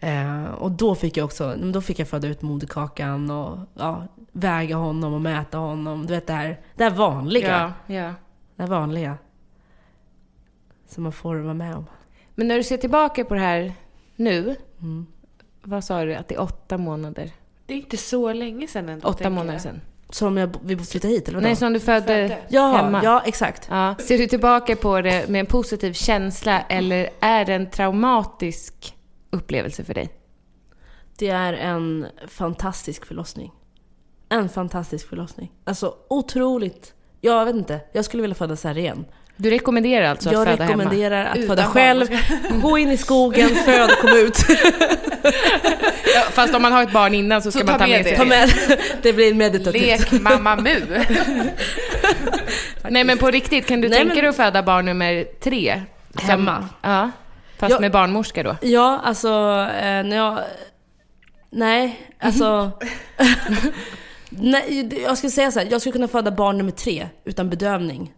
[0.00, 4.76] Eh, och då fick jag också, då fick jag föda ut moderkakan och ja, väga
[4.76, 6.06] honom och mäta honom.
[6.06, 7.72] Du vet det här, det här vanliga.
[7.86, 8.14] Ja, ja.
[8.56, 9.18] Det här vanliga.
[10.92, 11.86] Som man får vara med om.
[12.34, 13.72] Men när du ser tillbaka på det här
[14.16, 15.06] nu, Mm.
[15.62, 16.14] vad sa du?
[16.14, 17.30] Att det är åtta månader?
[17.66, 19.08] Det är inte så länge sedan ändå.
[19.08, 19.80] Åtta månader sedan?
[20.10, 21.46] Som jag, vi flyttade hit eller vadå?
[21.46, 22.38] Nej, som du födde Födde.
[22.48, 23.00] ja, hemma?
[23.04, 23.66] ja, exakt.
[23.70, 23.94] Ja.
[23.98, 28.96] Ser du tillbaka på det med en positiv känsla eller är det en traumatisk
[29.30, 30.08] upplevelse för dig?
[31.18, 33.52] Det är en fantastisk förlossning.
[34.28, 35.52] En fantastisk förlossning.
[35.64, 36.94] Alltså otroligt.
[37.20, 39.04] Jag vet inte, jag skulle vilja föda så här igen.
[39.36, 40.82] Du rekommenderar alltså att jag föda hemma?
[40.82, 42.06] rekommenderar att Utan föda själv,
[42.62, 44.38] gå in i skogen, föd och kom ut.
[46.14, 48.02] Ja, fast om man har ett barn innan så ska Så man ta med med
[48.04, 48.18] sig det.
[48.18, 48.50] Ta med,
[49.02, 49.82] det blir meditativt.
[50.12, 50.80] Lek Mamma Mu.
[52.90, 55.82] Nej men på riktigt, kan du Nej, tänka men- dig att föda barn nummer tre?
[56.20, 56.68] Som- Hemma?
[56.82, 57.10] Ja.
[57.58, 57.80] Fast Ja.
[57.80, 58.56] med barnmorska då?
[58.62, 59.28] Ja, alltså
[59.76, 60.38] eh, när jag...
[61.50, 62.70] Nej, alltså...
[64.30, 68.12] nej, jag skulle säga så här, jag skulle kunna föda barn nummer tre utan bedövning.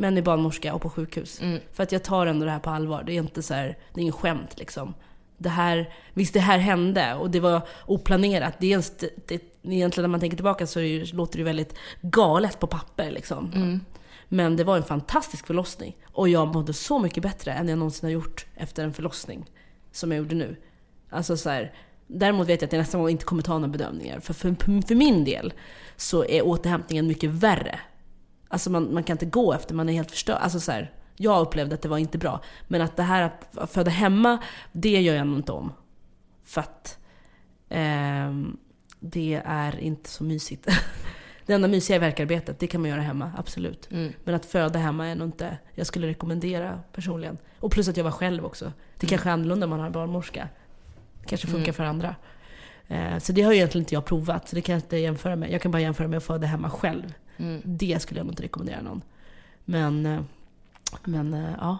[0.00, 1.40] Men med barnmorska och på sjukhus.
[1.72, 3.02] För att jag tar ändå det här på allvar.
[3.06, 4.94] Det är inte så här, det är ingen skämt liksom.
[5.38, 8.54] Det här, visst det här hände och det var oplanerat.
[8.60, 8.82] Det är en
[9.26, 13.50] det, egentligen när man tänker tillbaka så det, låter det väldigt galet på papper liksom.
[14.28, 15.96] Men det var en fantastisk förlossning.
[16.04, 19.50] Och jag mådde så mycket bättre än jag någonsin har gjort efter en förlossning.
[19.92, 20.56] Som jag gjorde nu.
[21.10, 21.72] Alltså så här,
[22.06, 24.20] däremot vet jag att jag nästa gång inte kommer ta några bedömningar.
[24.20, 25.52] För, för, för min del
[25.96, 27.80] så är återhämtningen mycket värre.
[28.48, 30.38] Alltså man, man kan inte gå efter, man är helt förstörd.
[30.40, 32.40] Alltså så här, jag upplevde att det var inte bra.
[32.68, 34.38] Men att det här att föda hemma,
[34.72, 35.72] det gör jag nog inte om.
[36.44, 36.98] För att
[37.68, 38.56] ehm,
[39.00, 40.68] det är inte så mysigt.
[41.46, 43.88] Det enda mysiga är verkarbetet, det kan man göra hemma, absolut.
[44.24, 47.38] Men att föda hemma är nog inte, jag skulle rekommendera personligen.
[47.60, 48.72] Och plus att jag var själv också.
[48.96, 50.48] Det kanske är annorlunda om man har barnmorska.
[51.20, 52.16] Det kanske funkar för andra.
[52.88, 55.36] Eh, så det har ju egentligen inte jag provat, så det kan jag inte jämföra
[55.36, 55.50] med.
[55.50, 57.14] Jag kan bara jämföra med att föda hemma själv.
[57.64, 59.02] Det skulle jag nog inte rekommendera någon.
[59.64, 60.20] Men, eh,
[61.04, 61.78] men eh, ja.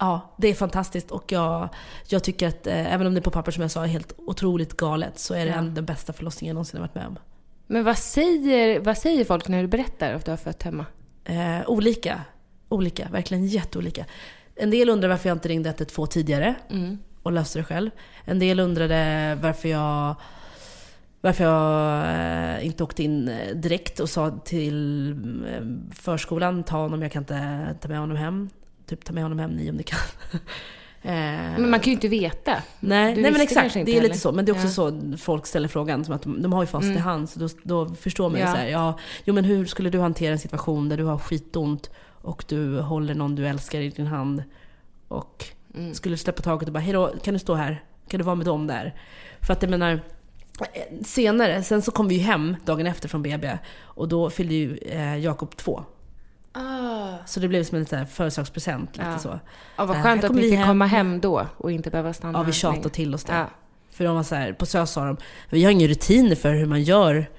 [0.00, 1.68] Ja, det är fantastiskt och jag,
[2.08, 5.18] jag tycker att även om det på papper som jag sa är helt otroligt galet
[5.18, 5.56] så är det Ja.
[5.58, 7.18] en, den bästa förlossningen jag någonsin har varit med om.
[7.66, 10.86] Men vad säger, vad säger folk när du berättar att du har fött hemma?
[11.24, 12.20] Eh, olika.
[12.68, 14.04] Olika, verkligen jätteolika.
[14.54, 16.54] En del undrar varför jag inte ringde 112 tidigare
[17.22, 17.90] och löste det själv.
[18.24, 20.14] En del undrade varför jag
[21.20, 25.10] varför jag eh, inte åkte in eh, direkt och sa till
[25.46, 28.50] eh, förskolan, ta honom, jag kan inte ta med honom hem.
[28.86, 29.98] Typ ta med honom hem ni om ni kan.
[31.02, 32.62] Men man kan ju inte veta.
[32.80, 33.74] Nej, Du nej men exakt.
[33.74, 34.32] Det är lite så.
[34.32, 34.88] Men det är också Ja.
[34.88, 35.12] Mm.
[35.12, 36.04] så folk ställer frågan.
[36.04, 37.30] Som att de, de har ju fast i hand.
[37.30, 38.52] Så då, då förstår man ju Ja.
[38.52, 41.90] så här, ja, jo men hur skulle du hantera en situation där du har skitont
[42.22, 44.42] och du håller någon du älskar i din hand
[45.08, 45.44] och
[45.78, 45.94] Mm.
[45.94, 47.82] skulle släppa taget och bara, hejdå, kan du stå här?
[48.08, 48.94] Kan du vara med dem där?
[49.40, 50.00] För att jag menar,
[51.04, 54.76] senare, sen så kom vi ju hem dagen efter från BB och då fyllde ju
[54.76, 55.84] eh, Jakob två.
[57.26, 59.12] Så det blev som en här födelsedagspresent, lite Ah.
[59.12, 59.18] Ja.
[59.18, 59.40] så.
[59.76, 60.66] Ja, vad Eh, skönt att ni fick hem.
[60.68, 63.32] komma hem då och inte behöva stanna Ja, vi tjatade till oss det.
[63.34, 63.46] Ja.
[63.90, 65.16] För de var så här, på SÖS sa de,
[65.50, 67.30] vi har ingen rutin för hur man gör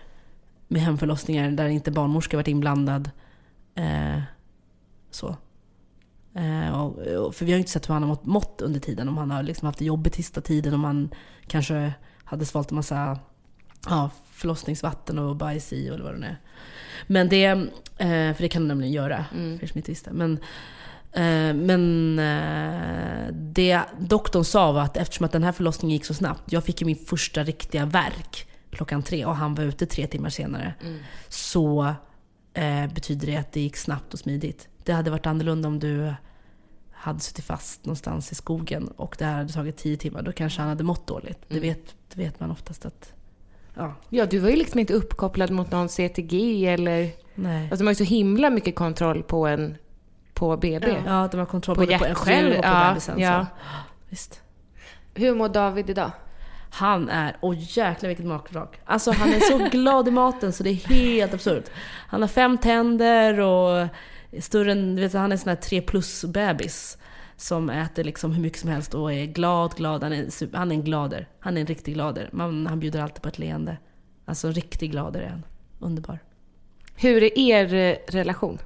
[0.68, 3.10] med hemförlossningar där inte barnmorska varit inblandad.
[3.76, 4.22] Eh,
[5.12, 5.36] så.
[6.40, 9.10] Eh, för vi har ju inte sett hur han har mått, under tiden.
[9.10, 11.10] Om han har liksom haft det jobbigt sista tiden, om han
[11.48, 13.20] kanske hade svalt en massa
[13.90, 16.38] ja, förlossningsvatten och bajs i eller vad det nu är.
[17.08, 20.14] Men det, eh, för det kan de nämligen göra, för er som inte visste.
[20.14, 20.32] Men,
[21.12, 22.16] eh, men
[23.54, 26.82] det doktorn sa var att eftersom att den här förlossningen gick så snabbt, jag fick
[26.82, 30.74] ju min första riktiga verk klockan tre och han var ute tre timmar senare.
[31.30, 31.94] Så
[32.54, 34.68] eh, betyder det att det gick snabbt och smidigt.
[34.84, 36.14] Det hade varit annorlunda om du
[37.00, 40.22] hade suttit fast någonstans i skogen och det här hade tagit tio timmar.
[40.22, 41.39] Då kanske han hade mått dåligt.
[41.47, 43.14] Det, vet, det vet man oftast att...
[43.76, 47.12] Ja, ja, du var ju liksom inte uppkopplad mot någon CTG eller...
[47.36, 47.64] nej.
[47.64, 49.78] Alltså de har ju så himla mycket kontroll på en
[50.34, 50.97] på BB.
[51.06, 53.20] Ja, de har kontroll På både på en själv och på ja, bebisen.
[53.20, 53.45] ja.
[54.10, 54.41] Visst.
[55.14, 56.12] Hur mår David idag?
[56.72, 58.80] Han är, åh jäklar vilket magvrak.
[58.86, 61.66] Alltså han är så glad i maten så det är helt absurt.
[62.08, 63.88] Han har fem tänder och
[64.40, 66.98] större än, du vet, han är en sån här 3 plus bebis.
[67.38, 70.04] Som äter liksom hur mycket som helst och är glad, glad.
[70.04, 71.28] Han är, super- han är en glader.
[71.40, 72.30] Han är en riktig glader.
[72.32, 73.78] Man, han bjuder alltid på ett leende.
[74.26, 75.44] Alltså en riktig glader är han.
[75.80, 76.20] Underbar.
[76.96, 78.58] Hur är er eh, relation?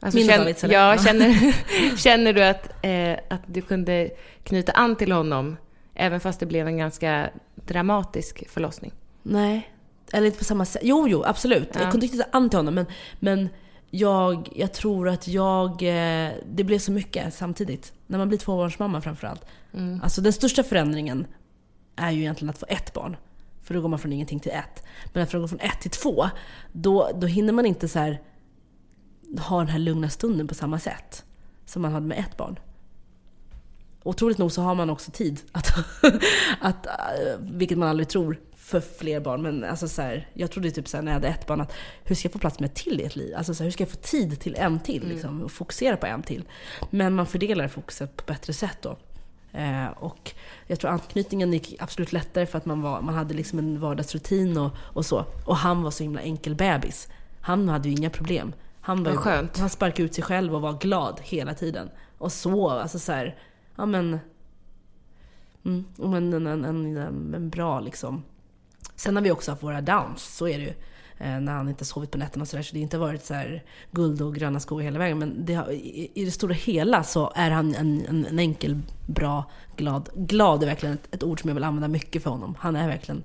[0.00, 0.74] Alltså, Min och känn- Davids, eller?
[0.74, 1.52] ja, känner,
[1.96, 4.10] känner du att, eh, att du kunde
[4.42, 5.56] knyta an till honom
[5.94, 8.92] även fast det blev en ganska dramatisk förlossning?
[9.22, 9.70] Nej,
[10.12, 10.82] eller inte på samma sätt.
[10.84, 11.68] Jo, jo, absolut.
[11.74, 11.80] Ja.
[11.82, 12.86] Jag kunde inte ta an till honom, men,
[13.20, 13.48] men
[13.94, 15.70] jag, jag tror att jag...
[15.82, 17.92] eh, Det blev så mycket samtidigt.
[18.06, 19.44] När man blir tvåbarnsmamma framförallt.
[20.02, 21.26] Alltså den största förändringen
[21.96, 23.16] är ju egentligen att få ett barn.
[23.62, 24.82] För då går man från ingenting till ett.
[25.12, 26.28] Men att gå från ett till två,
[26.72, 28.20] då, då hinner man inte så här
[29.48, 31.24] ha den här lugna stunden på samma sätt
[31.66, 32.58] som man hade med ett barn.
[34.02, 35.66] Otroligt nog så har man också tid att,
[36.60, 36.92] att eh,
[37.40, 38.40] vilket man aldrig tror,
[38.72, 39.42] för fler barn.
[39.42, 41.72] Men alltså så här, jag trodde typ så här, när jag hade ett barn att
[42.04, 43.34] hur ska jag få plats med ett till i ett liv?
[43.36, 45.08] Alltså så här, hur ska jag få tid till en till?
[45.08, 46.44] Liksom, och fokusera på en till.
[46.90, 48.96] Men man fördelar fokuset på bättre sätt då.
[49.52, 50.34] Eh, och
[50.66, 54.58] jag tror anknytningen gick absolut lättare för att man, var, man hade liksom en vardagsrutin
[54.58, 55.24] och, och så.
[55.46, 57.08] Och han var så himla enkel bebis.
[57.40, 58.52] Han hade ju inga problem.
[58.80, 59.58] Han, var skönt.
[59.58, 61.90] han sparkade ut sig själv och var glad hela tiden.
[62.18, 63.38] Och sov, alltså så här,
[63.76, 64.18] ja men...
[65.64, 68.22] Mm, en, en, en, en bra liksom.
[69.02, 70.72] Sen har vi också haft våra downs, så är det ju.
[71.18, 72.62] Eh, när han inte sovit på nätterna och sådär.
[72.62, 75.18] Så det har inte varit så här guld och gröna skogar hela vägen.
[75.18, 78.78] Men det har, i, i det stora hela så är han en, en, en enkel,
[79.06, 80.08] bra, glad.
[80.14, 82.56] Glad är verkligen ett, ett ord som jag vill använda mycket för honom.
[82.58, 83.24] Han är verkligen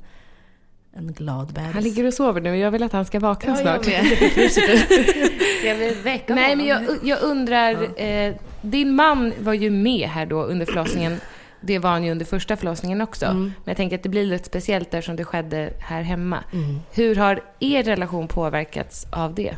[0.93, 1.73] en glad bebis.
[1.73, 3.83] Han ligger och sover nu och jag vill att han ska vakna snart.
[5.59, 6.57] Ska vi väcka Nej, honom?
[6.57, 11.19] men jag, jag undrar, eh, din man var ju med här då under förlossningen.
[11.67, 13.33] Det var han ju under första förlossningen också.
[13.33, 16.43] Men jag tänker att det blir lite speciellt där som det skedde här hemma.
[16.91, 19.57] Hur har er relation påverkats av det?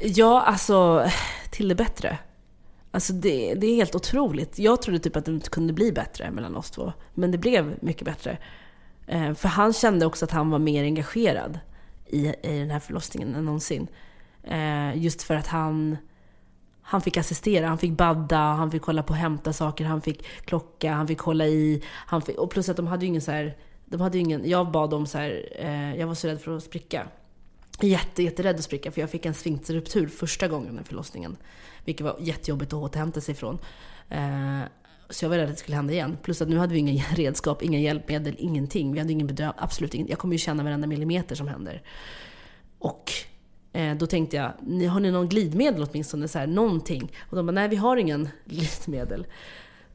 [0.00, 1.08] Ja, alltså
[1.50, 2.18] till det bättre.
[2.90, 4.58] Alltså det, det är helt otroligt.
[4.58, 6.92] Jag trodde typ att det inte kunde bli bättre mellan oss två.
[7.14, 8.38] Men det blev mycket bättre.
[9.06, 11.58] Eh, för han kände också att han var mer engagerad
[12.06, 13.86] i, i den här förlossningen än någonsin.
[14.42, 15.96] Eh, just för att han,
[16.88, 20.26] han fick assistera, han fick badda, han fick kolla på och hämta saker, han fick
[20.44, 21.82] klocka, han fick hålla i.
[21.92, 24.48] Han fick, och plus att de hade ju ingen så här, de hade ju ingen,
[24.48, 27.06] jag bad dem så här, eh, jag var så rädd för att spricka.
[27.80, 31.36] Jätte, jätterädd att spricka för jag fick en sfinkterruptur första gången under förlossningen.
[31.84, 33.58] Vilket var jättejobbigt att återhämta sig ifrån.
[34.08, 34.60] Eh,
[35.10, 36.16] så jag var rädd att det skulle hända igen.
[36.22, 38.92] Plus att nu hade vi inga redskap, inga hjälpmedel, ingenting.
[38.92, 40.12] Vi hade ingen bedövning, absolut ingenting.
[40.12, 41.82] Jag kommer ju känna varenda millimeter som händer.
[42.78, 43.12] Och
[43.76, 44.44] Eh, då tänkte jag,
[44.88, 46.28] har ni någon glidmedel åtminstone?
[46.28, 47.12] Så här, någonting.
[47.30, 49.26] Och de bara, nej vi har ingen glidmedel.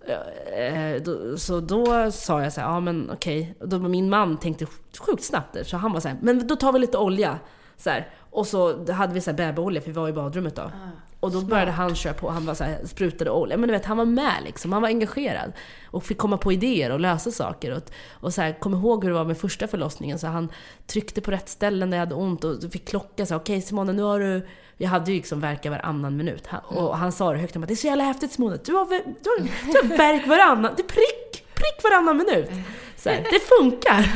[0.08, 1.04] Eh, eh,
[1.38, 3.56] så då sa jag så här, ja men okej.
[3.60, 4.66] Och min man tänkte
[5.00, 7.40] sjukt snabbt där, så han var så här, men då tar vi lite olja.
[7.82, 8.10] Så här.
[8.32, 10.72] Och så hade vi så här babyolja, för vi var i badrummet då.
[11.20, 13.58] och då började han köra på, han var så här, sprutade olja.
[13.58, 15.54] Men du vet, han var med liksom, han var engagerad.
[15.92, 17.72] Och fick komma på idéer och lösa saker.
[17.72, 20.20] Och, och så här, kom ihåg hur det var med första förlossningen.
[20.20, 20.52] Så han
[20.88, 23.94] tryckte på rätt ställen där jag hade ont och fick klocka så okej okay, Simone,
[23.94, 24.48] nu har du...
[24.78, 26.48] Jag hade ju liksom verka varannan minut.
[26.48, 28.74] Han, och han sa det högt, han bara, det är så jävla häftigt Simone, du
[28.74, 29.40] har, du har,
[29.72, 31.31] du har verk varannan, det prick,
[31.62, 32.50] prick varannan minut.
[32.96, 34.12] Så här, det funkar!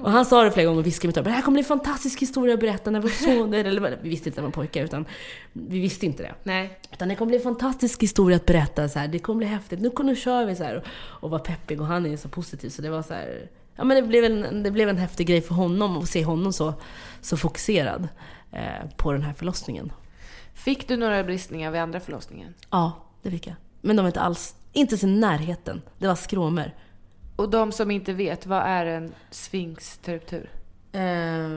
[0.02, 1.68] och han sa det flera gånger och viskade mitt öra, det här kommer bli en
[1.68, 5.04] fantastisk historia att berätta när vår son, eller vi visste inte när man pojkar utan
[5.52, 6.34] vi visste inte det.
[6.42, 6.78] Nej.
[6.92, 9.80] Utan det kommer bli en fantastisk historia att berätta, så här, det kommer bli häftigt,
[9.80, 10.84] nu, nu kör vi så här.
[11.20, 13.96] Och, var peppig och han är så positiv så det var så här, ja men
[13.96, 16.74] det blev en, det blev en häftig grej för honom att se honom så,
[17.20, 18.08] så fokuserad
[18.52, 19.92] eh, på den här förlossningen.
[20.54, 22.54] Fick du några bristningar vid andra förlossningen?
[22.70, 23.56] Ja, det fick jag.
[23.80, 25.82] Men de var inte alls, inte ens i närheten.
[25.98, 26.74] Det var skråmor.
[27.36, 30.50] Och de som inte vet, vad är en sfinksterruptur?
[30.92, 31.48] Eh,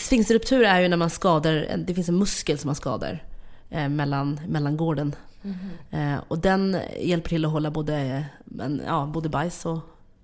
[0.00, 3.24] sfinksterruptur är ju när man skadar, det finns en muskel som man skadar
[3.70, 5.14] eh, mellan, mellan gården.
[5.42, 6.14] Mm.
[6.14, 9.78] Eh, och den hjälper till att hålla både, men, ja, både bajs och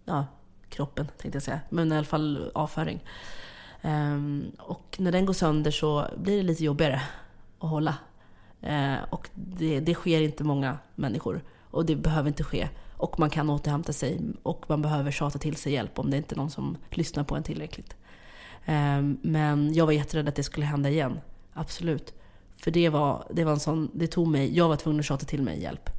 [0.04, 0.26] ja,
[0.68, 1.60] kroppen, tänkte jag säga.
[1.68, 3.04] Men i alla fall avföring.
[3.82, 7.02] Um, och när den går sönder så blir det lite jobbigare
[7.58, 7.94] att hålla.
[8.66, 11.42] Uh, och det, det sker inte många människor.
[11.70, 12.68] Och det behöver inte ske.
[12.96, 16.34] Och man kan återhämta sig och man behöver tjata till sig hjälp om det inte
[16.34, 17.96] är någon som lyssnar på en tillräckligt.
[18.64, 21.20] Ehm, men jag var jätterädd att det skulle hända igen.
[21.52, 22.14] Absolut.
[22.56, 25.26] För det var, det var en sån, det tog mig, jag var tvungen att tjata
[25.26, 25.90] till mig hjälp.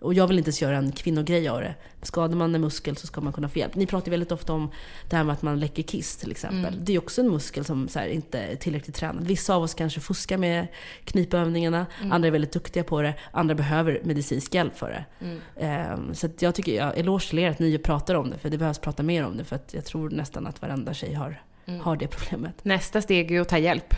[0.00, 1.74] Och jag vill inte ens göra en kvinnogrej av det.
[2.02, 3.74] Skadar man en muskel så ska man kunna få hjälp.
[3.74, 4.70] Ni pratar väldigt ofta om
[5.10, 6.74] det här med att man läcker kiss till exempel.
[6.74, 6.84] Mm.
[6.84, 9.26] Det är också en muskel som här, inte är tillräckligt tränad.
[9.26, 10.66] Vissa av oss kanske fuskar med
[11.04, 12.12] knipövningarna, mm.
[12.12, 15.04] andra är väldigt duktiga på det, andra behöver medicinsk hjälp för det.
[15.56, 15.92] Mm.
[15.92, 18.58] Um, så jag tycker, jag eloge till er att ni pratar om det, för det
[18.58, 19.44] behövs prata mer om det.
[19.44, 21.80] För att jag tror nästan att varenda tjej har, Mm.
[21.80, 22.64] har det problemet.
[22.64, 23.94] Nästa steg är att ta hjälp.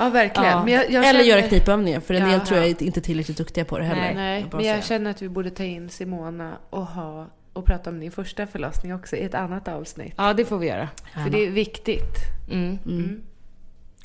[0.00, 0.50] Ja, verkligen.
[0.50, 0.64] Ja.
[0.64, 1.24] Men jag, jag Eller känner...
[1.24, 2.46] göra knipövningar, för en del Jaha.
[2.46, 4.02] tror jag är inte tillräckligt duktiga på det heller.
[4.02, 4.46] Nej, nej.
[4.52, 8.10] Men jag känner att vi borde ta in Simona och ha och prata om din
[8.10, 10.14] första förlossning också i ett annat avsnitt.
[10.16, 10.88] Ja, det får vi göra.
[11.24, 12.16] För det är viktigt.
[12.50, 12.78] Mm.
[12.86, 13.22] Mm.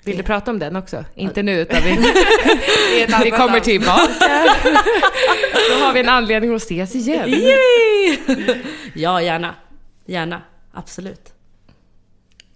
[0.04, 1.06] Vill du prata om den också?
[1.16, 1.90] Inte nu, utan vi,
[3.24, 4.10] vi kommer tillbaka.
[5.70, 7.30] Då har vi en anledning att ses igen.
[7.30, 8.18] Yay!
[8.94, 9.56] ja, gärna.
[10.06, 10.42] Gärna.
[10.74, 11.35] Absolut.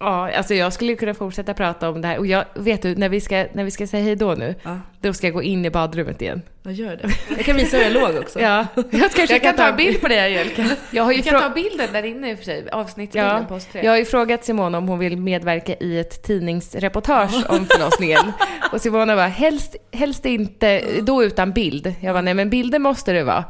[0.02, 2.18] Ja, alltså jag skulle kunna fortsätta prata om det här.
[2.18, 4.78] Och jag, vet du, när vi ska, när vi ska säga hej då nu, Ja.
[5.00, 6.42] då ska jag gå in i badrummet igen.
[6.62, 7.10] Jag gör det.
[7.36, 8.40] Jag kan visa hur jag låg också.
[8.40, 10.64] Ja, jag, ska Jag kan ta en bild på dig Angelica.
[10.90, 13.54] Jag har ju kan ta bilden där inne i och för sig, avsnittsbilden Ja, på
[13.54, 13.80] oss tre.
[13.84, 18.32] jag har ju frågat Simona om hon vill medverka i ett tidningsreportage om förlossningen.
[18.72, 21.94] Och Simona bara, helst, helst inte, då utan bild.
[22.00, 23.44] Jag bara, nej men bilder måste det vara.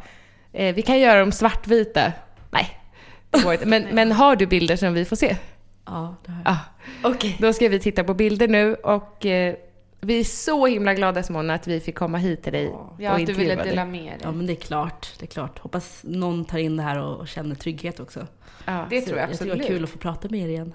[0.52, 2.12] Eh, vi kan göra dem svartvita.
[2.50, 2.78] Nej.
[3.64, 5.36] Men, men har du bilder som vi får se?
[5.90, 6.52] Ja, det har jag.
[6.52, 6.58] Ja.
[7.10, 7.36] Okej.
[7.40, 9.54] Då ska vi titta på bilder nu och eh,
[10.00, 13.20] vi är så himla glada Simona att vi fick komma hit till dig Ja, och
[13.20, 14.18] att du ville dela med dig.
[14.22, 15.12] Ja, men det är klart.
[15.18, 15.58] Det är klart.
[15.58, 18.26] Hoppas någon tar in det här och känner trygghet också.
[18.64, 18.86] Ja.
[18.90, 19.58] Det tror jag Jag tycker det absolut.
[19.58, 20.74] var kul att få prata med er igen.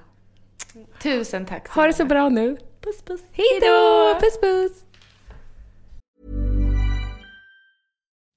[1.04, 1.68] Tusen tack.
[1.70, 2.58] Ha det så bra nu.
[2.82, 3.22] Puss puss.
[3.32, 4.14] Hej då!
[4.20, 4.85] Puss puss!